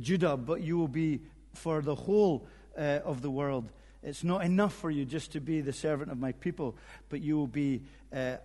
Judah, 0.00 0.36
but 0.36 0.60
you 0.62 0.76
will 0.76 0.88
be 0.88 1.20
for 1.54 1.80
the 1.80 1.94
whole 1.94 2.46
uh, 2.76 3.00
of 3.04 3.22
the 3.22 3.30
world. 3.30 3.70
It's 4.02 4.24
not 4.24 4.44
enough 4.44 4.74
for 4.74 4.90
you 4.90 5.04
just 5.04 5.32
to 5.32 5.40
be 5.40 5.60
the 5.60 5.72
servant 5.72 6.10
of 6.10 6.18
my 6.18 6.32
people, 6.32 6.76
but 7.08 7.20
you 7.20 7.36
will 7.36 7.46
be 7.46 7.82
uh, 8.12 8.36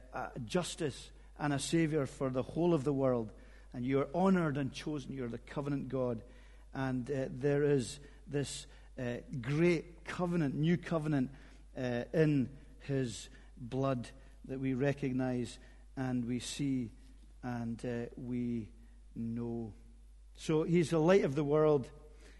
justice 0.45 1.11
and 1.39 1.53
a 1.53 1.59
savior 1.59 2.05
for 2.05 2.29
the 2.29 2.41
whole 2.41 2.73
of 2.73 2.83
the 2.83 2.93
world. 2.93 3.31
And 3.73 3.85
you 3.85 3.99
are 4.01 4.07
honored 4.13 4.57
and 4.57 4.71
chosen. 4.71 5.13
You're 5.13 5.27
the 5.27 5.37
covenant 5.37 5.89
God. 5.89 6.21
And 6.73 7.09
uh, 7.09 7.25
there 7.29 7.63
is 7.63 7.99
this 8.27 8.65
uh, 8.99 9.17
great 9.41 10.05
covenant, 10.05 10.55
new 10.55 10.77
covenant 10.77 11.29
uh, 11.77 12.03
in 12.13 12.49
his 12.81 13.29
blood 13.57 14.09
that 14.45 14.59
we 14.59 14.73
recognize 14.73 15.57
and 15.95 16.25
we 16.25 16.39
see 16.39 16.89
and 17.43 17.83
uh, 17.85 18.09
we 18.17 18.67
know. 19.15 19.73
So 20.35 20.63
he's 20.63 20.89
the 20.89 20.99
light 20.99 21.23
of 21.23 21.35
the 21.35 21.43
world. 21.43 21.87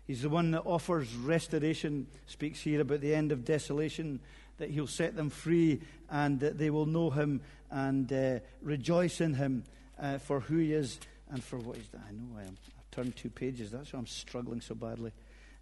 He's 0.05 0.22
the 0.22 0.29
one 0.29 0.51
that 0.51 0.63
offers 0.65 1.15
restoration, 1.15 2.07
speaks 2.25 2.62
here 2.62 2.81
about 2.81 3.01
the 3.01 3.15
end 3.15 3.31
of 3.31 3.45
desolation, 3.45 4.19
that 4.57 4.69
he'll 4.69 4.88
set 4.88 5.15
them 5.15 5.29
free 5.29 5.81
and 6.10 6.39
that 6.41 6.57
they 6.57 6.69
will 6.69 6.86
know 6.86 7.10
him 7.10 7.41
and 7.72 8.12
uh, 8.12 8.39
rejoice 8.62 9.22
in 9.22 9.33
him 9.33 9.63
uh, 10.00 10.17
for 10.17 10.41
who 10.41 10.57
he 10.57 10.74
is 10.74 11.00
and 11.31 11.43
for 11.43 11.57
what 11.57 11.77
he's 11.77 11.88
done. 11.88 12.03
I 12.07 12.12
know 12.12 12.39
I 12.39 12.43
am. 12.43 12.57
I've 12.77 12.91
turned 12.91 13.15
two 13.15 13.29
pages. 13.29 13.72
That's 13.72 13.93
why 13.93 14.00
I'm 14.00 14.07
struggling 14.07 14.62
so 14.62 14.75
badly. 14.75 15.12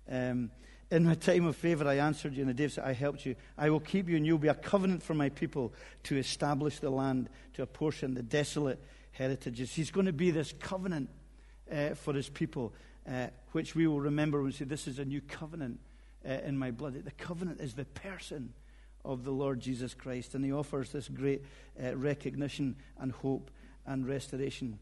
Um, 0.09 0.51
in 0.89 1.05
my 1.05 1.15
time 1.15 1.45
of 1.45 1.55
favor, 1.55 1.87
I 1.87 1.95
answered 1.95 2.33
you, 2.33 2.41
and 2.41 2.49
the 2.49 2.53
day 2.53 2.67
said, 2.67 2.83
I 2.83 2.91
helped 2.91 3.25
you. 3.25 3.35
I 3.57 3.69
will 3.69 3.79
keep 3.79 4.09
you, 4.09 4.17
and 4.17 4.25
you'll 4.25 4.37
be 4.37 4.49
a 4.49 4.53
covenant 4.53 5.01
for 5.01 5.13
my 5.13 5.29
people 5.29 5.73
to 6.03 6.17
establish 6.17 6.79
the 6.79 6.89
land, 6.89 7.29
to 7.53 7.63
apportion 7.63 8.13
the 8.13 8.23
desolate 8.23 8.77
heritages. 9.13 9.73
He's 9.73 9.89
going 9.89 10.07
to 10.07 10.13
be 10.13 10.31
this 10.31 10.53
covenant 10.59 11.09
uh, 11.71 11.91
for 11.95 12.13
his 12.13 12.27
people, 12.27 12.73
uh, 13.09 13.27
which 13.51 13.75
we 13.75 13.87
will 13.87 14.01
remember 14.01 14.37
when 14.37 14.47
we 14.47 14.51
say, 14.51 14.65
This 14.65 14.87
is 14.87 14.99
a 14.99 15.05
new 15.05 15.21
covenant 15.21 15.79
uh, 16.27 16.33
in 16.45 16.57
my 16.57 16.71
blood. 16.71 16.93
The 17.03 17.11
covenant 17.11 17.61
is 17.61 17.73
the 17.73 17.85
person 17.85 18.53
of 19.03 19.23
the 19.23 19.31
Lord 19.31 19.59
Jesus 19.59 19.93
Christ, 19.93 20.35
and 20.35 20.45
he 20.45 20.51
offers 20.51 20.91
this 20.91 21.07
great 21.07 21.43
uh, 21.81 21.95
recognition 21.95 22.75
and 22.99 23.11
hope 23.11 23.49
and 23.85 24.07
restoration. 24.07 24.79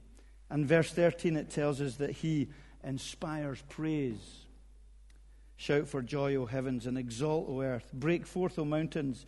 And 0.49 0.65
verse 0.65 0.91
13, 0.91 1.37
it 1.37 1.49
tells 1.49 1.79
us 1.79 1.95
that 1.95 2.11
he 2.11 2.49
inspires 2.83 3.63
praise. 3.69 4.45
Shout 5.55 5.87
for 5.87 6.01
joy, 6.01 6.35
O 6.35 6.45
heavens, 6.45 6.85
and 6.85 6.97
exalt, 6.97 7.47
O 7.49 7.61
earth. 7.61 7.91
Break 7.93 8.25
forth, 8.25 8.57
O 8.57 8.65
mountains, 8.65 9.25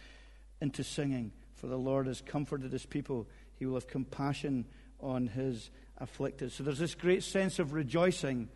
into 0.61 0.83
singing. 0.83 1.31
For 1.55 1.67
the 1.67 1.77
Lord 1.77 2.07
has 2.07 2.21
comforted 2.21 2.71
his 2.71 2.85
people. 2.85 3.27
He 3.59 3.65
will 3.65 3.75
have 3.75 3.87
compassion 3.87 4.65
on 4.99 5.27
his 5.27 5.69
afflicted. 5.97 6.51
So 6.51 6.63
there's 6.63 6.79
this 6.79 6.95
great 6.95 7.23
sense 7.23 7.59
of 7.59 7.73
rejoicing 7.73 8.49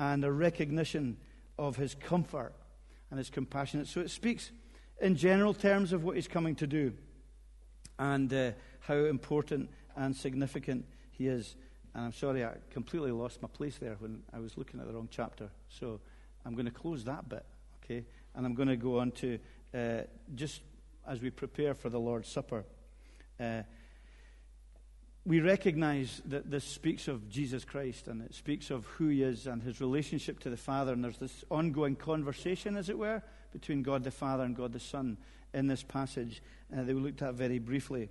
and 0.00 0.24
a 0.24 0.32
recognition 0.32 1.18
of 1.58 1.76
his 1.76 1.94
comfort 1.94 2.54
and 3.10 3.18
his 3.18 3.28
compassion. 3.28 3.84
So 3.84 4.00
it 4.00 4.10
speaks 4.10 4.50
in 4.98 5.14
general 5.14 5.52
terms 5.52 5.92
of 5.92 6.02
what 6.02 6.16
he's 6.16 6.26
coming 6.26 6.54
to 6.54 6.66
do 6.66 6.94
and 7.98 8.32
uh, 8.32 8.52
how 8.80 8.94
important 8.94 9.68
and 9.94 10.16
significant 10.16 10.86
he 11.10 11.28
is. 11.28 11.54
And 11.94 12.06
I'm 12.06 12.12
sorry, 12.14 12.42
I 12.46 12.54
completely 12.70 13.10
lost 13.10 13.42
my 13.42 13.48
place 13.48 13.76
there 13.76 13.96
when 13.98 14.22
I 14.32 14.38
was 14.38 14.56
looking 14.56 14.80
at 14.80 14.86
the 14.86 14.94
wrong 14.94 15.08
chapter. 15.10 15.50
So 15.68 16.00
I'm 16.46 16.54
going 16.54 16.64
to 16.64 16.72
close 16.72 17.04
that 17.04 17.28
bit, 17.28 17.44
okay? 17.84 18.06
And 18.34 18.46
I'm 18.46 18.54
going 18.54 18.68
to 18.68 18.76
go 18.76 19.00
on 19.00 19.10
to 19.10 19.38
uh, 19.74 20.02
just 20.34 20.62
as 21.06 21.20
we 21.20 21.28
prepare 21.28 21.74
for 21.74 21.90
the 21.90 22.00
Lord's 22.00 22.28
Supper. 22.28 22.64
Uh, 23.38 23.64
we 25.26 25.40
recognize 25.40 26.22
that 26.24 26.50
this 26.50 26.64
speaks 26.64 27.06
of 27.06 27.28
Jesus 27.28 27.64
Christ 27.64 28.08
and 28.08 28.22
it 28.22 28.34
speaks 28.34 28.70
of 28.70 28.86
who 28.86 29.08
he 29.08 29.22
is 29.22 29.46
and 29.46 29.62
his 29.62 29.80
relationship 29.80 30.40
to 30.40 30.50
the 30.50 30.56
Father. 30.56 30.92
And 30.92 31.04
there's 31.04 31.18
this 31.18 31.44
ongoing 31.50 31.96
conversation, 31.96 32.76
as 32.76 32.88
it 32.88 32.98
were, 32.98 33.22
between 33.52 33.82
God 33.82 34.04
the 34.04 34.10
Father 34.10 34.44
and 34.44 34.56
God 34.56 34.72
the 34.72 34.80
Son 34.80 35.18
in 35.52 35.66
this 35.66 35.82
passage 35.82 36.42
uh, 36.72 36.82
that 36.82 36.94
we 36.94 37.00
looked 37.00 37.22
at 37.22 37.34
very 37.34 37.58
briefly. 37.58 38.08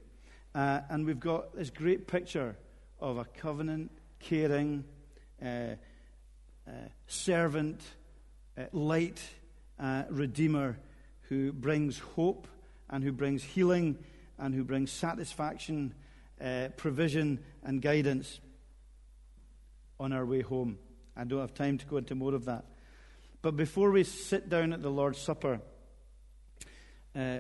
Uh, 0.54 0.82
and 0.90 1.06
we've 1.06 1.20
got 1.20 1.56
this 1.56 1.70
great 1.70 2.08
picture 2.08 2.56
of 3.00 3.18
a 3.18 3.26
covenant, 3.26 3.92
caring, 4.20 4.84
uh, 5.42 5.76
uh 6.68 6.72
servant, 7.08 7.82
uh, 8.58 8.64
light 8.72 9.22
uh, 9.80 10.04
Redeemer 10.10 10.78
who 11.30 11.54
brings 11.54 12.00
hope 12.00 12.48
and 12.90 13.04
who 13.04 13.12
brings 13.12 13.44
healing 13.44 13.98
and 14.38 14.54
who 14.54 14.64
brings 14.64 14.92
satisfaction, 14.92 15.94
uh, 16.42 16.70
provision, 16.78 17.40
and 17.64 17.82
guidance 17.82 18.40
on 20.00 20.14
our 20.14 20.26
way 20.26 20.42
home. 20.42 20.78
I 21.16 21.24
don't 21.26 21.42
have 21.42 21.54
time 21.54 21.78
to 21.78 21.86
go 21.86 21.98
into 21.98 22.16
more 22.16 22.34
of 22.34 22.46
that. 22.46 22.66
But 23.42 23.56
before 23.56 23.92
we 23.92 24.04
sit 24.04 24.50
down 24.50 24.74
at 24.74 24.82
the 24.82 24.90
Lord's 24.90 25.20
Supper, 25.20 25.62
uh, 27.16 27.40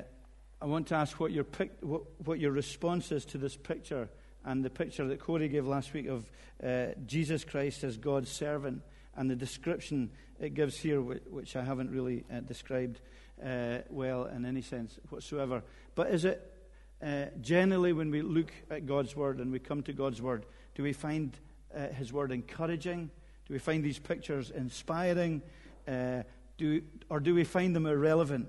I 0.61 0.65
want 0.65 0.87
to 0.87 0.95
ask 0.95 1.19
what 1.19 1.31
your, 1.31 1.45
pic- 1.45 1.77
what, 1.81 2.03
what, 2.25 2.39
your 2.39 2.51
response 2.51 3.11
is 3.11 3.25
to 3.25 3.37
this 3.37 3.55
picture 3.55 4.09
and 4.43 4.63
the 4.63 4.69
picture 4.69 5.07
that 5.07 5.19
Corey 5.19 5.47
gave 5.47 5.65
last 5.65 5.93
week 5.93 6.07
of 6.07 6.29
uh, 6.63 6.87
Jesus 7.05 7.43
Christ 7.43 7.83
as 7.83 7.97
God's 7.97 8.29
servant 8.29 8.81
and 9.15 9.29
the 9.29 9.35
description 9.35 10.11
it 10.39 10.53
gives 10.53 10.77
here, 10.77 11.01
which 11.01 11.55
I 11.55 11.63
haven't 11.63 11.91
really 11.91 12.25
uh, 12.33 12.39
described 12.41 12.99
uh, 13.43 13.79
well 13.89 14.25
in 14.25 14.45
any 14.45 14.61
sense 14.61 14.97
whatsoever. 15.09 15.63
But 15.95 16.11
is 16.11 16.25
it 16.25 16.58
uh, 17.01 17.25
generally 17.41 17.93
when 17.93 18.11
we 18.11 18.21
look 18.21 18.51
at 18.69 18.85
God's 18.85 19.15
Word 19.15 19.39
and 19.39 19.51
we 19.51 19.59
come 19.59 19.83
to 19.83 19.93
God's 19.93 20.21
Word, 20.21 20.45
do 20.75 20.83
we 20.83 20.93
find 20.93 21.37
uh, 21.75 21.87
His 21.87 22.11
Word 22.11 22.31
encouraging? 22.31 23.09
Do 23.47 23.53
we 23.53 23.59
find 23.59 23.83
these 23.83 23.99
pictures 23.99 24.51
inspiring? 24.51 25.41
Uh, 25.87 26.23
do, 26.57 26.81
or 27.09 27.19
do 27.19 27.33
we 27.33 27.43
find 27.43 27.75
them 27.75 27.85
irrelevant? 27.85 28.47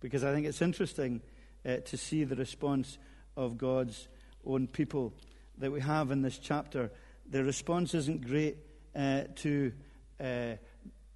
Because 0.00 0.24
I 0.24 0.32
think 0.32 0.46
it's 0.46 0.62
interesting 0.62 1.20
uh, 1.66 1.76
to 1.76 1.96
see 1.96 2.24
the 2.24 2.36
response 2.36 2.98
of 3.36 3.58
God's 3.58 4.08
own 4.46 4.66
people 4.66 5.12
that 5.58 5.70
we 5.70 5.80
have 5.80 6.10
in 6.10 6.22
this 6.22 6.38
chapter. 6.38 6.90
The 7.28 7.44
response 7.44 7.94
isn't 7.94 8.26
great 8.26 8.56
uh, 8.94 9.24
to 9.36 9.72
uh, 10.20 10.54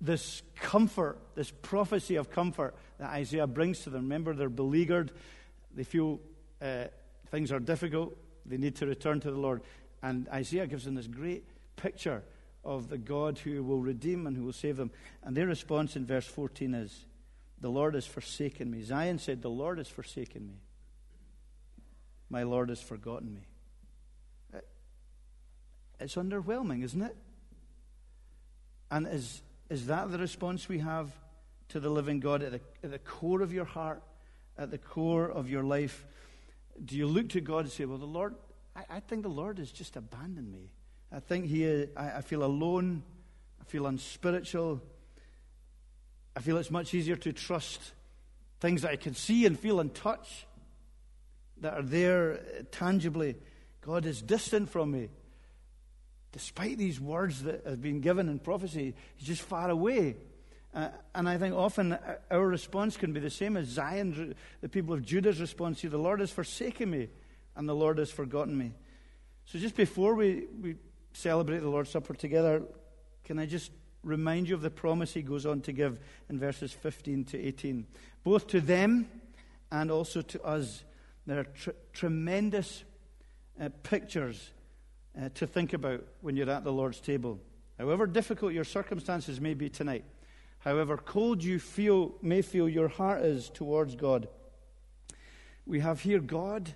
this 0.01 0.43
comfort, 0.57 1.19
this 1.35 1.51
prophecy 1.51 2.17
of 2.17 2.31
comfort 2.31 2.75
that 2.99 3.11
Isaiah 3.11 3.47
brings 3.47 3.81
to 3.81 3.91
them. 3.91 4.03
Remember, 4.03 4.35
they're 4.35 4.49
beleaguered, 4.49 5.13
they 5.75 5.85
feel 5.85 6.21
uh, 6.63 6.85
things 7.31 7.53
are 7.53 7.61
difficult, 7.61 8.17
they 8.47 8.57
need 8.57 8.77
to 8.77 8.87
return 8.87 9.21
to 9.21 9.31
the 9.31 9.39
Lord. 9.39 9.63
And 10.03 10.29
Isaiah 10.29 10.67
gives 10.67 10.85
them 10.85 10.95
this 10.95 11.07
great 11.07 11.45
picture 11.77 12.23
of 12.65 12.89
the 12.89 12.99
God 12.99 13.39
who 13.39 13.63
will 13.63 13.81
redeem 13.81 14.27
and 14.27 14.37
who 14.37 14.45
will 14.45 14.53
save 14.53 14.77
them. 14.77 14.91
And 15.23 15.37
their 15.37 15.47
response 15.47 15.97
in 15.97 16.07
verse 16.07 16.27
14 16.27 16.75
is, 16.75 17.07
The 17.61 17.71
Lord 17.71 17.95
has 17.95 18.07
forsaken 18.07 18.71
me. 18.71 18.83
Zion 18.83 19.19
said, 19.19 19.43
The 19.43 19.51
Lord 19.51 19.79
has 19.79 19.89
forsaken 19.89 20.47
me. 20.47 20.55
My 22.31 22.43
Lord 22.43 22.69
has 22.71 22.81
forgotten 22.81 23.35
me. 23.35 23.43
Uh, 24.55 24.59
it's 26.01 26.17
underwhelming, 26.17 26.83
isn't 26.85 27.03
it? 27.03 27.17
And 28.91 29.07
is, 29.07 29.43
is 29.69 29.87
that 29.87 30.11
the 30.11 30.19
response 30.19 30.69
we 30.69 30.79
have 30.79 31.11
to 31.69 31.81
the 31.81 31.91
living 31.91 32.21
God 32.21 32.43
at 32.43 32.53
the, 32.53 32.61
at 32.83 32.91
the 32.91 32.99
core 32.99 33.43
of 33.43 33.53
your 33.53 33.65
heart, 33.65 34.03
at 34.59 34.71
the 34.71 34.79
core 34.79 35.31
of 35.31 35.49
your 35.49 35.63
life? 35.63 36.05
Do 36.85 36.97
you 36.97 37.07
look 37.07 37.31
to 37.31 37.41
God 37.41 37.61
and 37.61 37.71
say, 37.71 37.85
Well, 37.85 37.99
the 37.99 38.07
Lord, 38.07 38.35
I, 38.75 38.97
I 38.97 39.01
think 39.01 39.23
the 39.23 39.29
Lord 39.29 39.59
has 39.59 39.71
just 39.71 39.97
abandoned 39.97 40.53
me. 40.53 40.71
I 41.13 41.21
think 41.21 41.47
he, 41.47 41.87
I, 41.97 42.19
I 42.19 42.21
feel 42.21 42.45
alone. 42.45 43.03
I 43.61 43.65
feel 43.65 43.87
unspiritual. 43.87 44.81
I 46.37 46.41
feel 46.41 46.59
it's 46.59 46.71
much 46.71 46.95
easier 46.95 47.17
to 47.17 47.33
trust 47.33 47.81
things 48.61 48.83
that 48.83 48.91
I 48.91 48.97
can 48.97 49.15
see 49.15 49.47
and 49.47 49.59
feel 49.59 49.81
and 49.81 49.95
touch 49.95 50.47
that 51.61 51.75
are 51.75 51.83
there 51.83 52.41
tangibly. 52.73 53.37
God 53.81 54.07
is 54.07 54.21
distant 54.21 54.71
from 54.71 54.91
me 54.91 55.11
despite 56.35 56.77
these 56.77 57.01
words 57.01 57.45
that 57.45 57.65
have 57.65 57.81
been 57.81 58.01
given 58.01 58.29
in 58.29 58.41
prophecy, 58.41 58.93
he's 59.15 59.29
just 59.29 59.43
far 59.43 59.71
away. 59.71 60.17
Uh, 60.75 60.89
and 61.15 61.29
I 61.29 61.39
think 61.39 61.55
often 61.55 61.97
our 62.31 62.47
response 62.47 62.97
can 62.97 63.13
be 63.13 63.21
the 63.21 63.31
same 63.31 63.57
as 63.57 63.69
Zion, 63.69 64.35
the 64.61 64.69
people 64.69 64.93
of 64.93 65.03
Judah's 65.03 65.41
response 65.41 65.81
to 65.83 65.89
the 65.89 65.99
Lord 65.99 66.19
has 66.19 66.33
forsaken 66.33 66.91
me 66.91 67.09
and 67.55 67.69
the 67.69 67.75
Lord 67.75 67.99
has 67.99 68.11
forgotten 68.11 68.59
me. 68.59 68.73
So 69.45 69.59
just 69.59 69.77
before 69.77 70.15
we, 70.15 70.47
we 70.61 70.77
celebrate 71.13 71.61
the 71.61 71.69
Lord's 71.69 71.91
Supper 71.91 72.15
together, 72.15 72.63
can 73.25 73.39
I 73.39 73.47
just 73.47 73.71
remind 74.03 74.49
you 74.49 74.55
of 74.57 74.63
the 74.63 74.71
promise 74.71 75.15
he 75.15 75.23
goes 75.23 75.47
on 75.47 75.61
to 75.63 75.73
give 75.73 76.01
in 76.29 76.41
verses 76.41 76.73
15 76.73 77.25
to 77.27 77.39
18? 77.39 77.87
Both 78.25 78.49
to 78.49 78.61
them 78.61 79.09
and 79.71 79.91
also 79.93 80.23
to 80.23 80.43
us. 80.43 80.83
There 81.27 81.41
are 81.41 81.45
tr- 81.45 81.71
tremendous 81.93 82.83
uh, 83.61 83.69
pictures 83.85 84.51
uh, 85.21 85.29
to 85.35 85.47
think 85.47 85.73
about 85.73 86.05
when 86.21 86.37
you're 86.37 86.51
at 86.51 86.65
the 86.65 86.73
Lord's 86.73 87.01
table. 87.01 87.39
However 87.79 88.07
difficult 88.07 88.53
your 88.53 88.65
circumstances 88.65 89.41
may 89.41 89.55
be 89.55 89.69
tonight, 89.69 90.05
however 90.65 90.97
cold 90.97 91.45
you 91.45 91.59
feel, 91.59 92.15
may 92.23 92.41
feel 92.41 92.69
your 92.69 92.89
heart 92.89 93.23
is 93.23 93.51
towards 93.51 93.95
God, 93.95 94.29
we 95.67 95.81
have 95.81 96.01
here 96.01 96.21
God, 96.21 96.73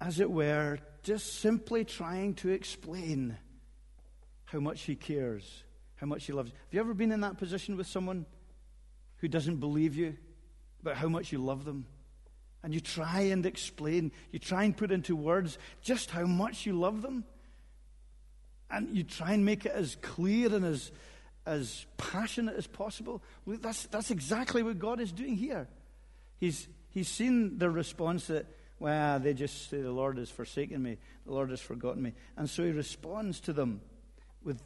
as 0.00 0.20
it 0.20 0.30
were, 0.30 0.78
just 1.02 1.40
simply 1.40 1.84
trying 1.84 2.34
to 2.34 2.50
explain 2.50 3.36
how 4.44 4.60
much 4.60 4.82
He 4.82 4.94
cares, 4.94 5.64
how 5.96 6.06
much 6.06 6.26
He 6.26 6.32
loves. 6.32 6.50
Have 6.50 6.58
you 6.74 6.80
ever 6.80 6.94
been 6.94 7.12
in 7.12 7.20
that 7.22 7.38
position 7.38 7.76
with 7.76 7.88
someone 7.88 8.24
who 9.16 9.28
doesn't 9.28 9.56
believe 9.56 9.96
you 9.96 10.16
about 10.80 10.96
how 10.96 11.08
much 11.08 11.32
you 11.32 11.38
love 11.38 11.64
them? 11.64 11.86
And 12.62 12.72
you 12.72 12.80
try 12.80 13.20
and 13.22 13.44
explain, 13.46 14.12
you 14.30 14.38
try 14.38 14.64
and 14.64 14.76
put 14.76 14.90
into 14.92 15.16
words 15.16 15.58
just 15.80 16.10
how 16.10 16.24
much 16.24 16.66
you 16.66 16.78
love 16.78 17.02
them. 17.02 17.24
And 18.70 18.96
you 18.96 19.02
try 19.02 19.32
and 19.32 19.44
make 19.44 19.64
it 19.64 19.72
as 19.72 19.96
clear 20.02 20.54
and 20.54 20.64
as, 20.64 20.90
as 21.48 21.86
passionate 21.96 22.56
as 22.56 22.66
possible. 22.66 23.22
That's, 23.46 23.86
that's 23.86 24.10
exactly 24.10 24.62
what 24.62 24.78
God 24.78 25.00
is 25.00 25.10
doing 25.10 25.34
here. 25.34 25.66
He's, 26.38 26.68
he's 26.90 27.08
seen 27.08 27.58
the 27.58 27.70
response 27.70 28.26
that, 28.26 28.46
well, 28.78 29.18
they 29.18 29.34
just 29.34 29.70
say, 29.70 29.80
the 29.80 29.90
Lord 29.90 30.18
has 30.18 30.30
forsaken 30.30 30.82
me, 30.82 30.98
the 31.26 31.32
Lord 31.32 31.50
has 31.50 31.60
forgotten 31.60 32.02
me. 32.02 32.12
And 32.36 32.48
so 32.48 32.62
he 32.62 32.70
responds 32.70 33.40
to 33.40 33.52
them 33.52 33.80
with 34.44 34.62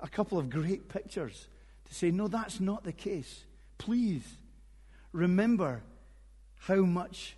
a 0.00 0.08
couple 0.08 0.38
of 0.38 0.48
great 0.48 0.88
pictures 0.88 1.48
to 1.88 1.94
say, 1.94 2.10
no, 2.10 2.28
that's 2.28 2.60
not 2.60 2.84
the 2.84 2.92
case. 2.92 3.44
Please 3.78 4.22
remember 5.12 5.82
how 6.60 6.82
much 6.82 7.36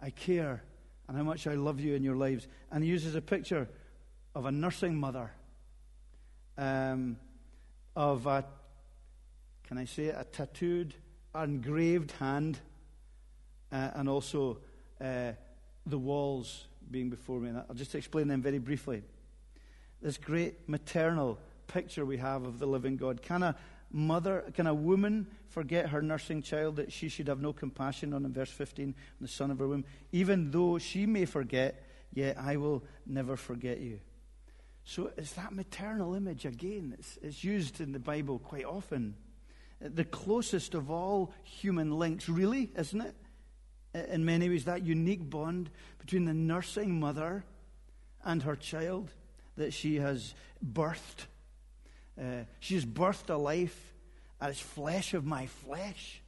I 0.00 0.10
care 0.10 0.62
and 1.06 1.16
how 1.16 1.22
much 1.22 1.46
I 1.46 1.54
love 1.54 1.80
you 1.80 1.94
in 1.94 2.02
your 2.02 2.16
lives. 2.16 2.48
And 2.70 2.82
he 2.82 2.90
uses 2.90 3.14
a 3.14 3.20
picture 3.20 3.68
of 4.34 4.46
a 4.46 4.50
nursing 4.50 4.96
mother, 4.96 5.30
um, 6.58 7.18
of 7.96 8.26
a, 8.26 8.44
can 9.66 9.78
I 9.78 9.84
say 9.84 10.08
a 10.08 10.24
tattooed, 10.24 10.94
engraved 11.34 12.12
hand, 12.12 12.58
uh, 13.72 13.90
and 13.94 14.08
also 14.08 14.58
uh, 15.00 15.32
the 15.86 15.98
walls 15.98 16.66
being 16.90 17.10
before 17.10 17.40
me. 17.40 17.50
And 17.50 17.58
I'll 17.58 17.74
just 17.74 17.94
explain 17.94 18.28
them 18.28 18.42
very 18.42 18.58
briefly. 18.58 19.02
This 20.00 20.16
great 20.16 20.68
maternal 20.68 21.38
picture 21.66 22.04
we 22.04 22.18
have 22.18 22.44
of 22.44 22.58
the 22.58 22.66
living 22.66 22.96
God. 22.96 23.22
Can 23.22 23.42
a 23.42 23.56
mother, 23.90 24.44
can 24.54 24.66
a 24.66 24.74
woman 24.74 25.26
forget 25.48 25.88
her 25.88 26.02
nursing 26.02 26.42
child 26.42 26.76
that 26.76 26.92
she 26.92 27.08
should 27.08 27.28
have 27.28 27.40
no 27.40 27.52
compassion 27.52 28.12
on 28.12 28.24
in 28.24 28.32
verse 28.32 28.50
15, 28.50 28.88
on 28.88 28.94
the 29.20 29.28
son 29.28 29.50
of 29.50 29.58
her 29.58 29.66
womb? 29.66 29.84
Even 30.12 30.50
though 30.50 30.78
she 30.78 31.06
may 31.06 31.24
forget, 31.24 31.82
yet 32.12 32.36
I 32.38 32.56
will 32.56 32.82
never 33.06 33.36
forget 33.36 33.80
you. 33.80 34.00
So 34.84 35.10
it's 35.16 35.32
that 35.32 35.52
maternal 35.52 36.14
image 36.14 36.44
again. 36.44 36.94
It's, 36.98 37.18
it's 37.22 37.42
used 37.42 37.80
in 37.80 37.92
the 37.92 37.98
Bible 37.98 38.38
quite 38.38 38.64
often. 38.64 39.14
The 39.80 40.04
closest 40.04 40.74
of 40.74 40.90
all 40.90 41.32
human 41.42 41.98
links, 41.98 42.28
really, 42.28 42.70
isn't 42.76 43.00
it? 43.00 43.14
In 44.10 44.24
many 44.24 44.48
ways, 44.48 44.64
that 44.64 44.84
unique 44.84 45.28
bond 45.28 45.70
between 45.98 46.24
the 46.24 46.34
nursing 46.34 46.98
mother 47.00 47.44
and 48.24 48.42
her 48.42 48.56
child 48.56 49.10
that 49.56 49.72
she 49.72 49.96
has 49.96 50.34
birthed. 50.64 51.26
Uh, 52.20 52.44
birthed 52.60 53.30
a 53.30 53.36
life 53.36 53.94
as 54.40 54.58
flesh 54.58 55.14
of 55.14 55.24
my 55.24 55.46
flesh. 55.46 56.22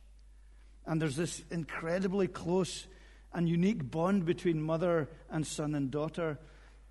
And 0.87 1.03
there's 1.03 1.17
this 1.17 1.43
incredibly 1.51 2.29
close 2.29 2.87
and 3.35 3.49
unique 3.49 3.91
bond 3.91 4.25
between 4.25 4.63
mother 4.63 5.09
and 5.29 5.47
son 5.47 5.75
and 5.75 5.91
daughter 5.91 6.39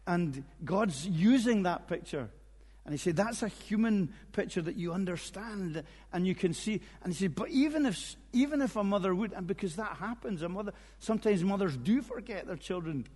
and 0.07 0.43
God's 0.63 1.05
using 1.07 1.63
that 1.63 1.87
picture. 1.87 2.29
And 2.85 2.93
he 2.93 2.99
said, 2.99 3.15
that's 3.15 3.41
a 3.41 3.47
human 3.47 4.13
picture 4.31 4.61
that 4.61 4.75
you 4.75 4.93
understand 4.93 5.83
and 6.13 6.27
you 6.27 6.35
can 6.35 6.53
see. 6.53 6.81
And 7.03 7.11
he 7.11 7.19
said, 7.19 7.33
but 7.33 7.49
even 7.49 7.87
if, 7.87 8.15
even 8.31 8.61
if 8.61 8.75
a 8.75 8.83
mother 8.83 9.15
would, 9.15 9.33
and 9.33 9.47
because 9.47 9.75
that 9.77 9.97
happens, 9.97 10.43
a 10.43 10.49
mother, 10.49 10.71
sometimes 10.99 11.43
mothers 11.43 11.75
do 11.75 12.03
forget 12.03 12.45
their 12.45 12.57
children 12.57 13.07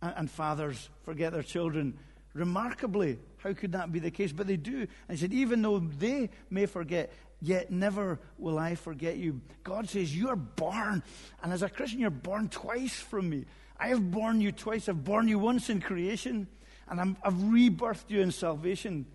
and, 0.00 0.14
and 0.16 0.30
fathers 0.30 0.88
forget 1.02 1.32
their 1.32 1.42
children. 1.42 1.98
Remarkably, 2.32 3.18
how 3.36 3.52
could 3.52 3.72
that 3.72 3.92
be 3.92 3.98
the 3.98 4.10
case? 4.10 4.32
But 4.32 4.46
they 4.46 4.56
do. 4.56 4.78
And 4.80 4.88
he 5.10 5.16
said, 5.18 5.34
even 5.34 5.60
though 5.60 5.78
they 5.78 6.30
may 6.48 6.64
forget, 6.64 7.12
yet 7.42 7.70
never 7.70 8.18
will 8.38 8.58
I 8.58 8.76
forget 8.76 9.18
you. 9.18 9.42
God 9.64 9.90
says, 9.90 10.16
You're 10.16 10.36
born. 10.36 11.02
And 11.42 11.52
as 11.52 11.62
a 11.62 11.68
Christian, 11.68 12.00
you're 12.00 12.10
born 12.10 12.48
twice 12.48 12.94
from 12.94 13.28
me. 13.28 13.44
I 13.82 13.88
have 13.88 14.12
born 14.12 14.40
you 14.40 14.52
twice. 14.52 14.88
I've 14.88 15.02
born 15.02 15.26
you 15.26 15.40
once 15.40 15.68
in 15.68 15.80
creation, 15.80 16.46
and 16.88 17.00
i 17.00 17.04
have 17.24 17.34
rebirthed 17.34 18.10
you 18.10 18.20
in 18.20 18.30
salvation. 18.30 19.06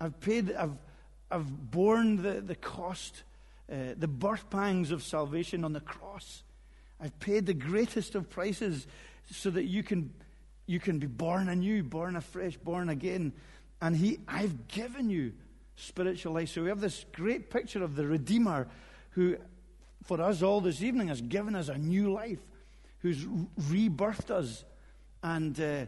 I've 0.00 0.18
paid, 0.20 0.54
I've, 0.54 0.78
I've 1.30 1.70
borne 1.70 2.22
the, 2.22 2.40
the 2.40 2.54
cost, 2.54 3.24
uh, 3.70 3.92
the 3.94 4.08
birth 4.08 4.48
pangs 4.48 4.90
of 4.90 5.02
salvation 5.02 5.64
on 5.64 5.74
the 5.74 5.80
cross. 5.80 6.44
I've 6.98 7.18
paid 7.20 7.44
the 7.44 7.52
greatest 7.52 8.14
of 8.14 8.30
prices 8.30 8.86
so 9.30 9.50
that 9.50 9.64
you 9.64 9.82
can, 9.82 10.14
you 10.64 10.80
can 10.80 10.98
be 10.98 11.06
born 11.06 11.50
anew, 11.50 11.82
born 11.82 12.16
afresh, 12.16 12.56
born 12.56 12.88
again. 12.88 13.34
And 13.82 13.94
he, 13.94 14.20
I've 14.26 14.66
given 14.68 15.10
you 15.10 15.34
spiritual 15.74 16.32
life. 16.32 16.48
So 16.48 16.62
we 16.62 16.70
have 16.70 16.80
this 16.80 17.04
great 17.12 17.50
picture 17.50 17.84
of 17.84 17.96
the 17.96 18.06
Redeemer 18.06 18.66
who, 19.10 19.36
for 20.04 20.22
us 20.22 20.40
all 20.40 20.62
this 20.62 20.80
evening, 20.80 21.08
has 21.08 21.20
given 21.20 21.54
us 21.54 21.68
a 21.68 21.76
new 21.76 22.10
life 22.10 22.40
who's 23.06 23.24
rebirthed 23.70 24.30
us, 24.30 24.64
and 25.22 25.58
uh, 25.60 25.86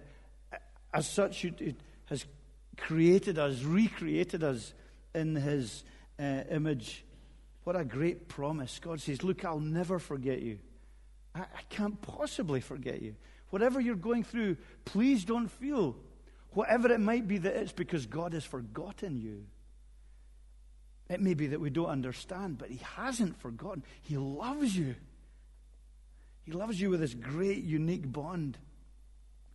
as 0.93 1.09
such, 1.09 1.45
it, 1.45 1.77
has 2.07 2.25
created 2.77 3.39
us, 3.39 3.63
recreated 3.63 4.43
us 4.43 4.73
in 5.15 5.35
His 5.35 5.85
uh, 6.19 6.43
image. 6.51 7.05
What 7.65 7.77
a 7.77 7.85
great 7.85 8.29
promise. 8.29 8.79
God 8.79 9.01
says, 9.01 9.23
Look, 9.23 9.45
I'll 9.45 9.61
never 9.61 9.99
forget 9.99 10.41
you. 10.41 10.59
I, 11.35 11.41
I 11.41 11.63
can't 11.69 12.01
possibly 12.01 12.61
forget 12.61 13.03
you. 13.03 13.15
Whatever 13.51 13.81
you're 13.81 13.97
going 13.97 14.25
through, 14.25 14.57
please 14.85 15.25
don't 15.25 15.49
feel, 15.49 15.97
whatever 16.53 16.93
it 16.93 17.01
might 17.01 17.27
be, 17.27 17.39
that 17.39 17.57
it's 17.57 17.73
because 17.73 18.07
God 18.07 18.33
has 18.33 18.45
forgotten 18.45 19.21
you. 19.21 19.45
It 21.09 21.21
may 21.21 21.35
be 21.35 21.49
that 21.49 21.61
we 21.61 21.71
don't 21.71 21.87
understand, 21.87 22.59
but 22.59 22.71
He 22.71 22.81
hasn't 22.97 23.41
forgotten. 23.41 23.83
He 24.03 24.17
loves 24.17 24.77
you. 24.77 24.95
He 26.49 26.55
loves 26.55 26.81
you 26.81 26.89
with 26.89 27.01
this 27.01 27.13
great, 27.13 27.63
unique 27.63 28.11
bond. 28.11 28.57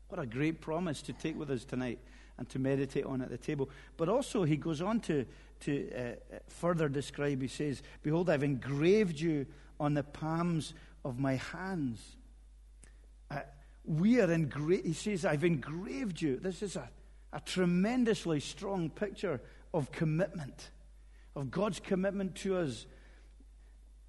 What 0.09 0.21
a 0.21 0.27
great 0.27 0.61
promise 0.61 1.01
to 1.01 1.13
take 1.13 1.35
with 1.35 1.49
us 1.49 1.65
tonight 1.65 1.97
and 2.37 2.47
to 2.49 2.59
meditate 2.59 3.03
on 3.03 3.19
at 3.23 3.31
the 3.31 3.37
table. 3.39 3.71
But 3.97 4.09
also, 4.09 4.43
he 4.43 4.57
goes 4.57 4.79
on 4.79 4.99
to, 4.99 5.25
to 5.61 5.91
uh, 5.91 6.35
further 6.49 6.87
describe, 6.87 7.41
he 7.41 7.47
says, 7.47 7.81
Behold, 8.03 8.29
I've 8.29 8.43
engraved 8.43 9.19
you 9.19 9.47
on 9.79 9.95
the 9.95 10.03
palms 10.03 10.75
of 11.03 11.17
my 11.17 11.37
hands. 11.37 11.99
Uh, 13.31 13.39
we 13.85 14.21
are 14.21 14.31
engraved, 14.31 14.85
he 14.85 14.93
says, 14.93 15.25
I've 15.25 15.43
engraved 15.43 16.21
you. 16.21 16.37
This 16.37 16.61
is 16.61 16.75
a, 16.75 16.87
a 17.31 17.39
tremendously 17.39 18.39
strong 18.39 18.91
picture 18.91 19.41
of 19.73 19.91
commitment, 19.91 20.69
of 21.35 21.49
God's 21.49 21.79
commitment 21.79 22.35
to 22.35 22.57
us 22.57 22.85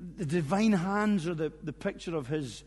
the 0.00 0.24
divine 0.24 0.72
hands 0.72 1.26
are 1.26 1.34
the, 1.34 1.52
the 1.62 1.72
picture 1.72 2.16
of 2.16 2.26
his 2.26 2.64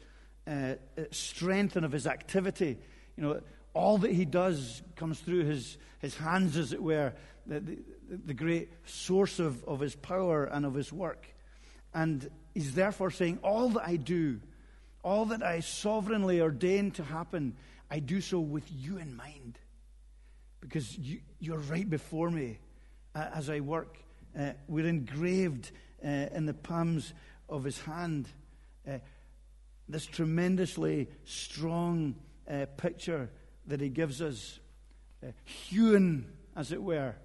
uh, 0.47 0.75
strength 1.11 1.75
and 1.75 1.85
of 1.85 1.91
his 1.91 2.07
activity. 2.07 2.77
You 3.15 3.23
know, 3.23 3.41
all 3.73 3.97
that 3.99 4.11
he 4.11 4.25
does 4.25 4.81
comes 4.95 5.19
through 5.19 5.45
his, 5.45 5.77
his 5.99 6.15
hands, 6.15 6.57
as 6.57 6.73
it 6.73 6.81
were, 6.81 7.13
the, 7.45 7.59
the, 7.59 7.77
the 8.25 8.33
great 8.33 8.69
source 8.85 9.39
of, 9.39 9.63
of 9.65 9.79
his 9.79 9.95
power 9.95 10.45
and 10.45 10.65
of 10.65 10.73
his 10.73 10.91
work. 10.91 11.27
And 11.93 12.29
he's 12.53 12.73
therefore 12.73 13.11
saying, 13.11 13.39
All 13.43 13.69
that 13.69 13.83
I 13.85 13.95
do, 13.97 14.39
all 15.03 15.25
that 15.25 15.43
I 15.43 15.59
sovereignly 15.59 16.41
ordain 16.41 16.91
to 16.91 17.03
happen, 17.03 17.55
I 17.89 17.99
do 17.99 18.21
so 18.21 18.39
with 18.39 18.65
you 18.69 18.97
in 18.97 19.15
mind. 19.15 19.59
Because 20.59 20.97
you, 20.97 21.19
you're 21.39 21.59
right 21.59 21.89
before 21.89 22.29
me 22.29 22.59
uh, 23.15 23.27
as 23.33 23.49
I 23.49 23.59
work. 23.59 23.97
Uh, 24.37 24.51
we're 24.67 24.87
engraved 24.87 25.71
uh, 26.03 26.07
in 26.07 26.45
the 26.45 26.53
palms 26.53 27.13
of 27.49 27.63
his 27.63 27.79
hand. 27.81 28.27
Uh, 28.87 28.99
this 29.89 30.05
tremendously 30.05 31.07
strong 31.23 32.15
uh, 32.49 32.65
picture 32.77 33.29
that 33.67 33.81
he 33.81 33.89
gives 33.89 34.21
us, 34.21 34.59
uh, 35.23 35.31
hewn, 35.43 36.25
as 36.55 36.71
it 36.71 36.81
were, 36.81 37.15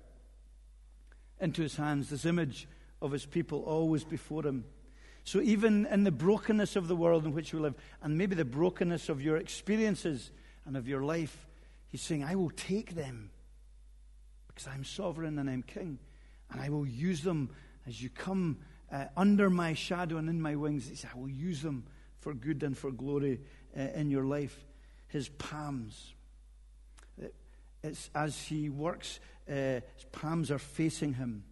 into 1.41 1.63
his 1.63 1.77
hands, 1.77 2.09
this 2.09 2.25
image 2.25 2.69
of 3.01 3.11
his 3.11 3.27
people 3.27 3.61
always 3.63 4.05
before 4.05 4.45
him. 4.45 4.65
So, 5.25 5.41
even 5.41 5.87
in 5.87 6.05
the 6.05 6.11
brokenness 6.11 6.75
of 6.77 6.89
the 6.89 6.97
world 6.97 7.25
in 7.25 7.33
which 7.33 7.53
we 7.53 7.61
live, 7.61 7.75
and 8.03 8.19
maybe 8.19 8.35
the 8.35 8.45
brokenness 8.45 9.09
of 9.09 9.23
your 9.23 9.37
experiences 9.37 10.31
and 10.65 10.77
of 10.77 10.89
your 10.89 11.03
life, 11.03 11.47
he's 11.89 12.03
saying, 12.03 12.25
I 12.25 12.35
will 12.35 12.51
take 12.51 12.95
them 12.95 13.31
because 14.49 14.67
I'm 14.67 14.85
sovereign 14.85 15.39
and 15.39 15.49
I'm 15.49 15.63
king, 15.63 15.99
and 16.51 16.61
I 16.61 16.69
will 16.69 16.87
use 16.87 17.23
them 17.23 17.51
as 17.87 18.03
you 18.03 18.11
come 18.11 18.59
uh, 18.90 19.07
under 19.16 19.51
my 19.51 19.75
shadow 19.75 20.18
and 20.18 20.29
in 20.29 20.40
my 20.40 20.57
wings, 20.57 20.88
he 20.88 21.09
I 21.09 21.18
will 21.18 21.29
use 21.29 21.62
them 21.62 21.85
for 22.21 22.35
good 22.35 22.62
and 22.62 22.77
for 22.77 22.90
glory 22.90 23.40
uh, 23.77 23.81
in 23.95 24.11
your 24.11 24.25
life. 24.25 24.64
His 25.09 25.29
palms. 25.29 26.14
It's 27.83 28.11
as 28.14 28.40
he 28.40 28.68
works, 28.68 29.18
uh, 29.49 29.53
his 29.53 30.07
palms 30.12 30.51
are 30.51 30.59
facing 30.59 31.14
him. 31.14 31.42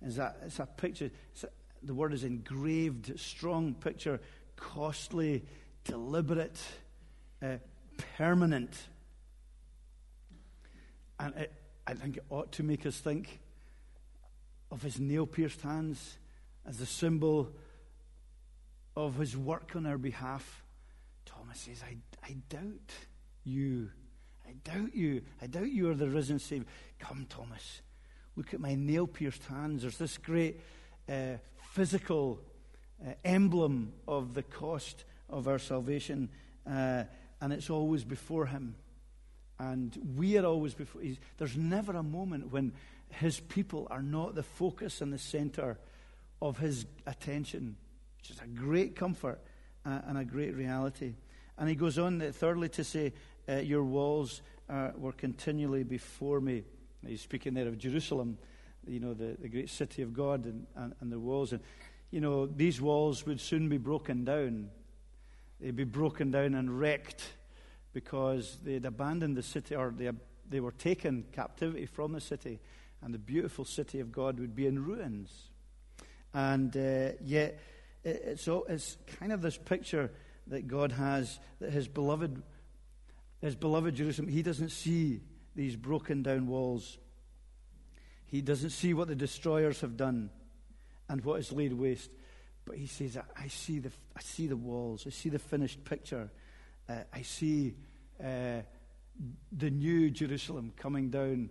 Is 0.00 0.16
that, 0.16 0.38
it's 0.46 0.58
a 0.58 0.66
picture. 0.66 1.10
It's 1.32 1.44
a, 1.44 1.48
the 1.82 1.92
word 1.92 2.14
is 2.14 2.24
engraved, 2.24 3.18
strong 3.20 3.74
picture, 3.74 4.20
costly, 4.56 5.44
deliberate, 5.84 6.58
uh, 7.42 7.58
permanent. 8.16 8.74
And 11.20 11.34
it, 11.34 11.52
I 11.86 11.92
think 11.92 12.16
it 12.16 12.24
ought 12.30 12.52
to 12.52 12.62
make 12.62 12.86
us 12.86 12.98
think 12.98 13.40
of 14.74 14.82
his 14.82 14.98
nail 14.98 15.24
pierced 15.24 15.60
hands 15.60 16.18
as 16.66 16.80
a 16.80 16.86
symbol 16.86 17.48
of 18.96 19.16
his 19.16 19.36
work 19.36 19.70
on 19.76 19.86
our 19.86 19.96
behalf. 19.96 20.64
Thomas 21.24 21.60
says, 21.60 21.80
I, 21.88 21.96
I 22.26 22.36
doubt 22.48 22.92
you. 23.44 23.90
I 24.44 24.54
doubt 24.64 24.92
you. 24.92 25.22
I 25.40 25.46
doubt 25.46 25.70
you 25.70 25.88
are 25.90 25.94
the 25.94 26.08
risen 26.08 26.40
Savior. 26.40 26.66
Come, 26.98 27.26
Thomas. 27.28 27.82
Look 28.34 28.52
at 28.52 28.58
my 28.58 28.74
nail 28.74 29.06
pierced 29.06 29.44
hands. 29.44 29.82
There's 29.82 29.96
this 29.96 30.18
great 30.18 30.60
uh, 31.08 31.36
physical 31.70 32.40
uh, 33.00 33.12
emblem 33.24 33.92
of 34.08 34.34
the 34.34 34.42
cost 34.42 35.04
of 35.30 35.46
our 35.46 35.60
salvation, 35.60 36.30
uh, 36.68 37.04
and 37.40 37.52
it's 37.52 37.70
always 37.70 38.02
before 38.02 38.46
Him. 38.46 38.74
And 39.60 39.96
we 40.16 40.36
are 40.36 40.44
always 40.44 40.74
before. 40.74 41.02
There's 41.38 41.56
never 41.56 41.92
a 41.92 42.02
moment 42.02 42.50
when 42.50 42.72
His 43.10 43.40
people 43.40 43.86
are 43.90 44.02
not 44.02 44.34
the 44.34 44.42
focus 44.42 45.00
and 45.00 45.12
the 45.12 45.18
center 45.18 45.78
of 46.42 46.58
His 46.58 46.86
attention, 47.06 47.76
which 48.18 48.30
is 48.30 48.40
a 48.40 48.46
great 48.46 48.96
comfort 48.96 49.40
uh, 49.84 50.00
and 50.06 50.18
a 50.18 50.24
great 50.24 50.54
reality. 50.54 51.14
And 51.58 51.68
He 51.68 51.74
goes 51.74 51.98
on, 51.98 52.20
uh, 52.20 52.32
thirdly, 52.32 52.68
to 52.70 52.84
say, 52.84 53.12
uh, 53.48 53.56
Your 53.56 53.84
walls 53.84 54.42
were 54.96 55.12
continually 55.12 55.84
before 55.84 56.40
me. 56.40 56.64
He's 57.06 57.20
speaking 57.20 57.54
there 57.54 57.68
of 57.68 57.78
Jerusalem, 57.78 58.38
you 58.86 59.00
know, 59.00 59.14
the, 59.14 59.36
the 59.38 59.48
great 59.48 59.70
city 59.70 60.02
of 60.02 60.12
God 60.12 60.44
and, 60.44 60.66
and, 60.74 60.94
and 61.00 61.12
the 61.12 61.18
walls. 61.18 61.52
And, 61.52 61.60
you 62.10 62.20
know, 62.20 62.46
these 62.46 62.80
walls 62.80 63.26
would 63.26 63.40
soon 63.40 63.68
be 63.68 63.78
broken 63.78 64.24
down. 64.24 64.70
They'd 65.60 65.76
be 65.76 65.84
broken 65.84 66.30
down 66.30 66.54
and 66.54 66.78
wrecked 66.78 67.22
because 67.92 68.58
they'd 68.62 68.84
abandoned 68.84 69.36
the 69.36 69.42
city 69.42 69.74
or 69.74 69.92
they, 69.96 70.10
they 70.48 70.60
were 70.60 70.72
taken 70.72 71.24
captivity 71.32 71.86
from 71.86 72.12
the 72.12 72.20
city, 72.20 72.60
and 73.04 73.12
the 73.12 73.18
beautiful 73.18 73.66
city 73.66 74.00
of 74.00 74.10
God 74.10 74.40
would 74.40 74.56
be 74.56 74.66
in 74.66 74.82
ruins. 74.82 75.30
And 76.32 76.74
uh, 76.76 77.12
yet, 77.22 77.60
it's, 78.02 78.48
it's 78.48 78.96
kind 79.20 79.30
of 79.30 79.42
this 79.42 79.58
picture 79.58 80.10
that 80.46 80.66
God 80.66 80.92
has 80.92 81.38
that 81.60 81.70
His 81.70 81.86
beloved, 81.86 82.42
His 83.40 83.54
beloved 83.54 83.94
Jerusalem, 83.94 84.28
He 84.28 84.42
doesn't 84.42 84.70
see 84.70 85.20
these 85.54 85.76
broken 85.76 86.22
down 86.22 86.46
walls. 86.46 86.98
He 88.24 88.40
doesn't 88.40 88.70
see 88.70 88.94
what 88.94 89.08
the 89.08 89.14
destroyers 89.14 89.82
have 89.82 89.96
done 89.96 90.30
and 91.08 91.22
what 91.24 91.38
is 91.38 91.52
laid 91.52 91.74
waste. 91.74 92.10
But 92.64 92.78
he 92.78 92.86
says, 92.86 93.18
I 93.36 93.48
see 93.48 93.78
the, 93.78 93.92
I 94.16 94.22
see 94.22 94.46
the 94.46 94.56
walls. 94.56 95.04
I 95.06 95.10
see 95.10 95.28
the 95.28 95.38
finished 95.38 95.84
picture. 95.84 96.30
Uh, 96.88 97.00
I 97.12 97.22
see 97.22 97.74
uh, 98.18 98.62
the 99.52 99.70
new 99.70 100.10
Jerusalem 100.10 100.72
coming 100.76 101.10
down 101.10 101.50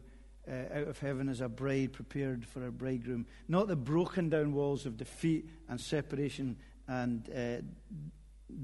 uh, 0.50 0.80
out 0.80 0.88
of 0.88 1.00
heaven 1.00 1.30
as 1.30 1.42
a 1.42 1.48
bride 1.48 1.94
prepared 1.94 2.46
for 2.46 2.66
a 2.66 2.72
bridegroom. 2.72 3.26
Not 3.48 3.68
the 3.68 3.76
broken 3.76 4.30
down 4.30 4.54
walls 4.54 4.86
of 4.86 4.98
defeat 4.98 5.50
and 5.70 5.80
separation 5.80 6.58
and 6.88 7.30
uh, 7.30 7.62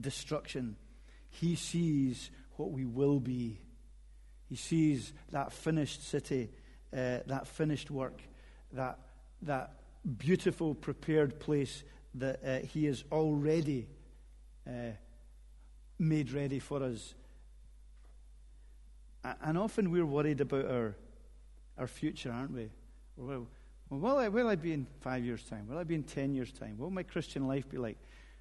destruction. 0.02 0.76
He 1.30 1.56
sees 1.56 2.32
what 2.58 2.72
we 2.72 2.86
will 2.86 3.20
be. 3.20 3.62
He 4.50 4.56
sees 4.56 5.14
that 5.32 5.54
finished 5.54 6.08
city, 6.08 6.50
uh, 6.92 7.20
that 7.28 7.48
finished 7.48 7.92
work, 7.92 8.22
that, 8.74 9.00
that 9.44 9.74
beautiful, 10.18 10.74
prepared 10.74 11.40
place 11.40 11.84
that 12.16 12.40
uh, 12.44 12.66
He 12.66 12.86
has 12.86 13.04
already 13.12 13.88
uh, 14.68 14.92
made 15.98 16.32
ready 16.32 16.60
for 16.60 16.84
us. 16.84 17.14
And 19.42 19.58
often 19.58 19.92
we're 19.92 20.06
worried 20.06 20.42
about 20.42 20.66
our, 20.66 20.96
our 21.80 21.88
future, 21.88 22.32
aren't 22.32 22.52
we? 22.52 22.70
Well, 23.18 23.48
will 23.90 24.18
I, 24.18 24.28
will 24.28 24.48
I 24.48 24.56
be 24.56 24.74
in 24.74 24.86
five 25.02 25.24
years' 25.24 25.44
time? 25.44 25.68
Will 25.68 25.78
I 25.78 25.84
be 25.84 25.96
in 25.96 26.04
ten 26.04 26.36
years' 26.36 26.52
time? 26.52 26.78
What 26.78 26.86
will 26.86 26.92
my 26.92 27.04
Christian 27.04 27.48
life 27.48 27.68
be 27.70 27.78
like? 27.78 27.98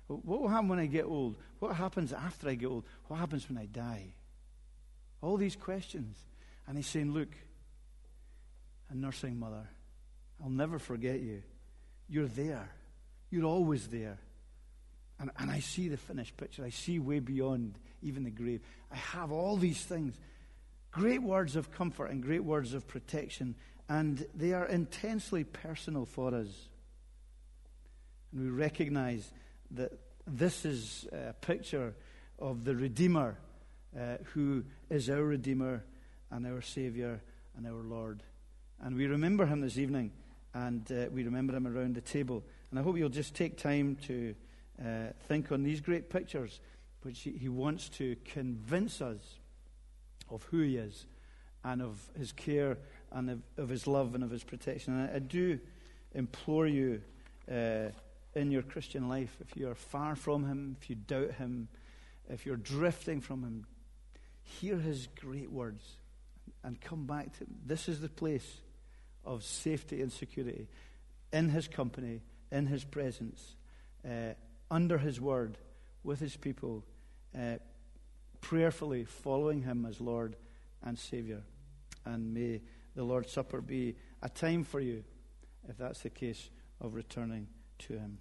What 0.09 0.41
will 0.41 0.49
happen 0.49 0.69
when 0.69 0.79
I 0.79 0.87
get 0.87 1.05
old? 1.05 1.37
What 1.59 1.77
happens 1.77 2.13
after 2.13 2.49
I 2.49 2.55
get 2.55 2.67
old? 2.67 2.85
What 3.07 3.19
happens 3.19 3.49
when 3.49 3.59
I 3.59 3.67
die? 3.67 4.15
All 5.23 5.37
these 5.37 5.55
questions. 5.55 6.17
And 6.67 6.77
he's 6.77 6.87
saying, 6.87 7.13
Look, 7.13 7.29
a 8.91 8.95
nursing 8.95 9.39
mother, 9.39 9.69
I'll 10.43 10.51
never 10.51 10.79
forget 10.79 11.21
you. 11.21 11.43
You're 12.09 12.27
there. 12.27 12.69
You're 13.31 13.45
always 13.45 13.87
there. 13.89 14.19
And, 15.21 15.31
and 15.39 15.51
I 15.51 15.61
see 15.61 15.89
the 15.89 15.97
finished 15.97 16.37
picture. 16.37 16.65
I 16.65 16.71
see 16.71 16.99
way 16.99 17.19
beyond 17.19 17.75
even 18.03 18.25
the 18.25 18.31
grave. 18.31 18.61
I 18.91 18.97
have 18.97 19.33
all 19.33 19.57
these 19.57 19.83
things. 19.83 20.15
Great 20.91 21.23
words 21.23 21.57
of 21.57 21.71
comfort 21.71 22.07
and 22.07 22.23
great 22.23 22.45
words 22.45 22.75
of 22.75 22.87
protection. 22.87 23.55
And 23.89 24.27
they 24.35 24.53
are 24.53 24.67
intensely 24.67 25.45
personal 25.45 26.07
for 26.07 26.35
us. 26.35 26.69
And 28.33 28.43
we 28.43 28.51
recognize 28.51 29.31
that 29.73 29.93
this 30.27 30.65
is 30.65 31.07
a 31.13 31.33
picture 31.33 31.95
of 32.39 32.65
the 32.65 32.77
Redeemer 32.77 33.39
uh, 33.99 34.19
who 34.35 34.65
is 34.91 35.09
our 35.09 35.23
Redeemer 35.23 35.85
and 36.31 36.47
our 36.47 36.61
Savior 36.61 37.21
and 37.57 37.67
our 37.67 37.83
Lord. 37.83 38.23
And 38.81 38.97
we 38.97 39.07
remember 39.07 39.47
him 39.47 39.61
this 39.61 39.79
evening 39.79 40.13
and 40.55 40.91
uh, 40.93 41.07
we 41.11 41.25
remember 41.25 41.55
him 41.55 41.67
around 41.67 41.95
the 41.95 42.01
table. 42.01 42.45
And 42.71 42.79
I 42.79 42.83
hope 42.83 42.97
you'll 42.97 43.09
just 43.09 43.35
take 43.35 43.57
time 43.57 43.97
to 44.07 44.35
uh, 44.81 45.13
think 45.27 45.51
on 45.53 45.63
these 45.63 45.81
great 45.81 46.11
pictures, 46.11 46.61
which 47.03 47.21
he, 47.21 47.33
he 47.33 47.49
wants 47.49 47.89
to 47.91 48.17
convince 48.25 49.01
us 49.01 49.39
of 50.31 50.43
who 50.45 50.61
he 50.61 50.77
is 50.77 51.07
and 51.65 51.83
of 51.83 51.99
his 52.19 52.33
care 52.33 52.79
and 53.13 53.31
of, 53.31 53.43
of 53.57 53.69
his 53.69 53.87
love 53.87 54.15
and 54.15 54.25
of 54.25 54.31
his 54.31 54.45
protection. 54.45 54.95
And 54.95 55.11
I, 55.11 55.17
I 55.17 55.19
do 55.19 55.59
implore 56.15 56.67
you 56.67 57.03
uh, 57.51 57.89
in 58.35 58.51
your 58.51 58.63
Christian 58.63 59.09
life, 59.09 59.37
if 59.41 59.57
you 59.57 59.69
are 59.69 59.75
far 59.75 60.15
from 60.15 60.47
him, 60.47 60.77
if 60.81 60.91
you 60.91 60.97
doubt 60.97 61.33
him, 61.33 61.69
if 62.29 62.47
you're 62.47 62.57
drifting 62.57 63.21
from 63.21 63.43
him, 63.43 63.67
hear 64.43 64.77
his 64.77 65.09
great 65.21 65.51
words 65.51 65.85
and 66.63 66.81
come 66.81 67.07
back 67.07 67.33
to 67.33 67.45
him. 67.45 67.55
This 67.65 67.89
is 67.89 68.01
the 68.01 68.09
place 68.09 68.59
of 69.25 69.45
safety 69.45 70.03
and 70.03 70.13
security 70.13 70.69
in 71.33 71.49
his 71.51 71.69
company, 71.69 72.23
in 72.51 72.67
his 72.67 72.85
presence, 72.85 73.57
uh, 74.05 74.35
under 74.71 74.99
his 74.99 75.21
word, 75.21 75.59
with 76.05 76.21
his 76.21 76.37
people, 76.37 76.85
uh, 77.37 77.57
prayerfully 78.41 79.05
following 79.05 79.63
him 79.63 79.87
as 79.87 80.01
Lord 80.01 80.37
and 80.83 80.99
Savior. 80.99 81.43
And 82.05 82.33
may 82.33 82.63
the 82.95 83.05
Lord's 83.05 83.33
Supper 83.33 83.61
be 83.61 83.97
a 84.23 84.29
time 84.29 84.65
for 84.65 84.81
you, 84.81 85.05
if 85.69 85.77
that's 85.77 86.01
the 86.01 86.11
case, 86.11 86.51
of 86.81 86.95
returning 86.95 87.49
to 87.81 87.95
him. 87.95 88.19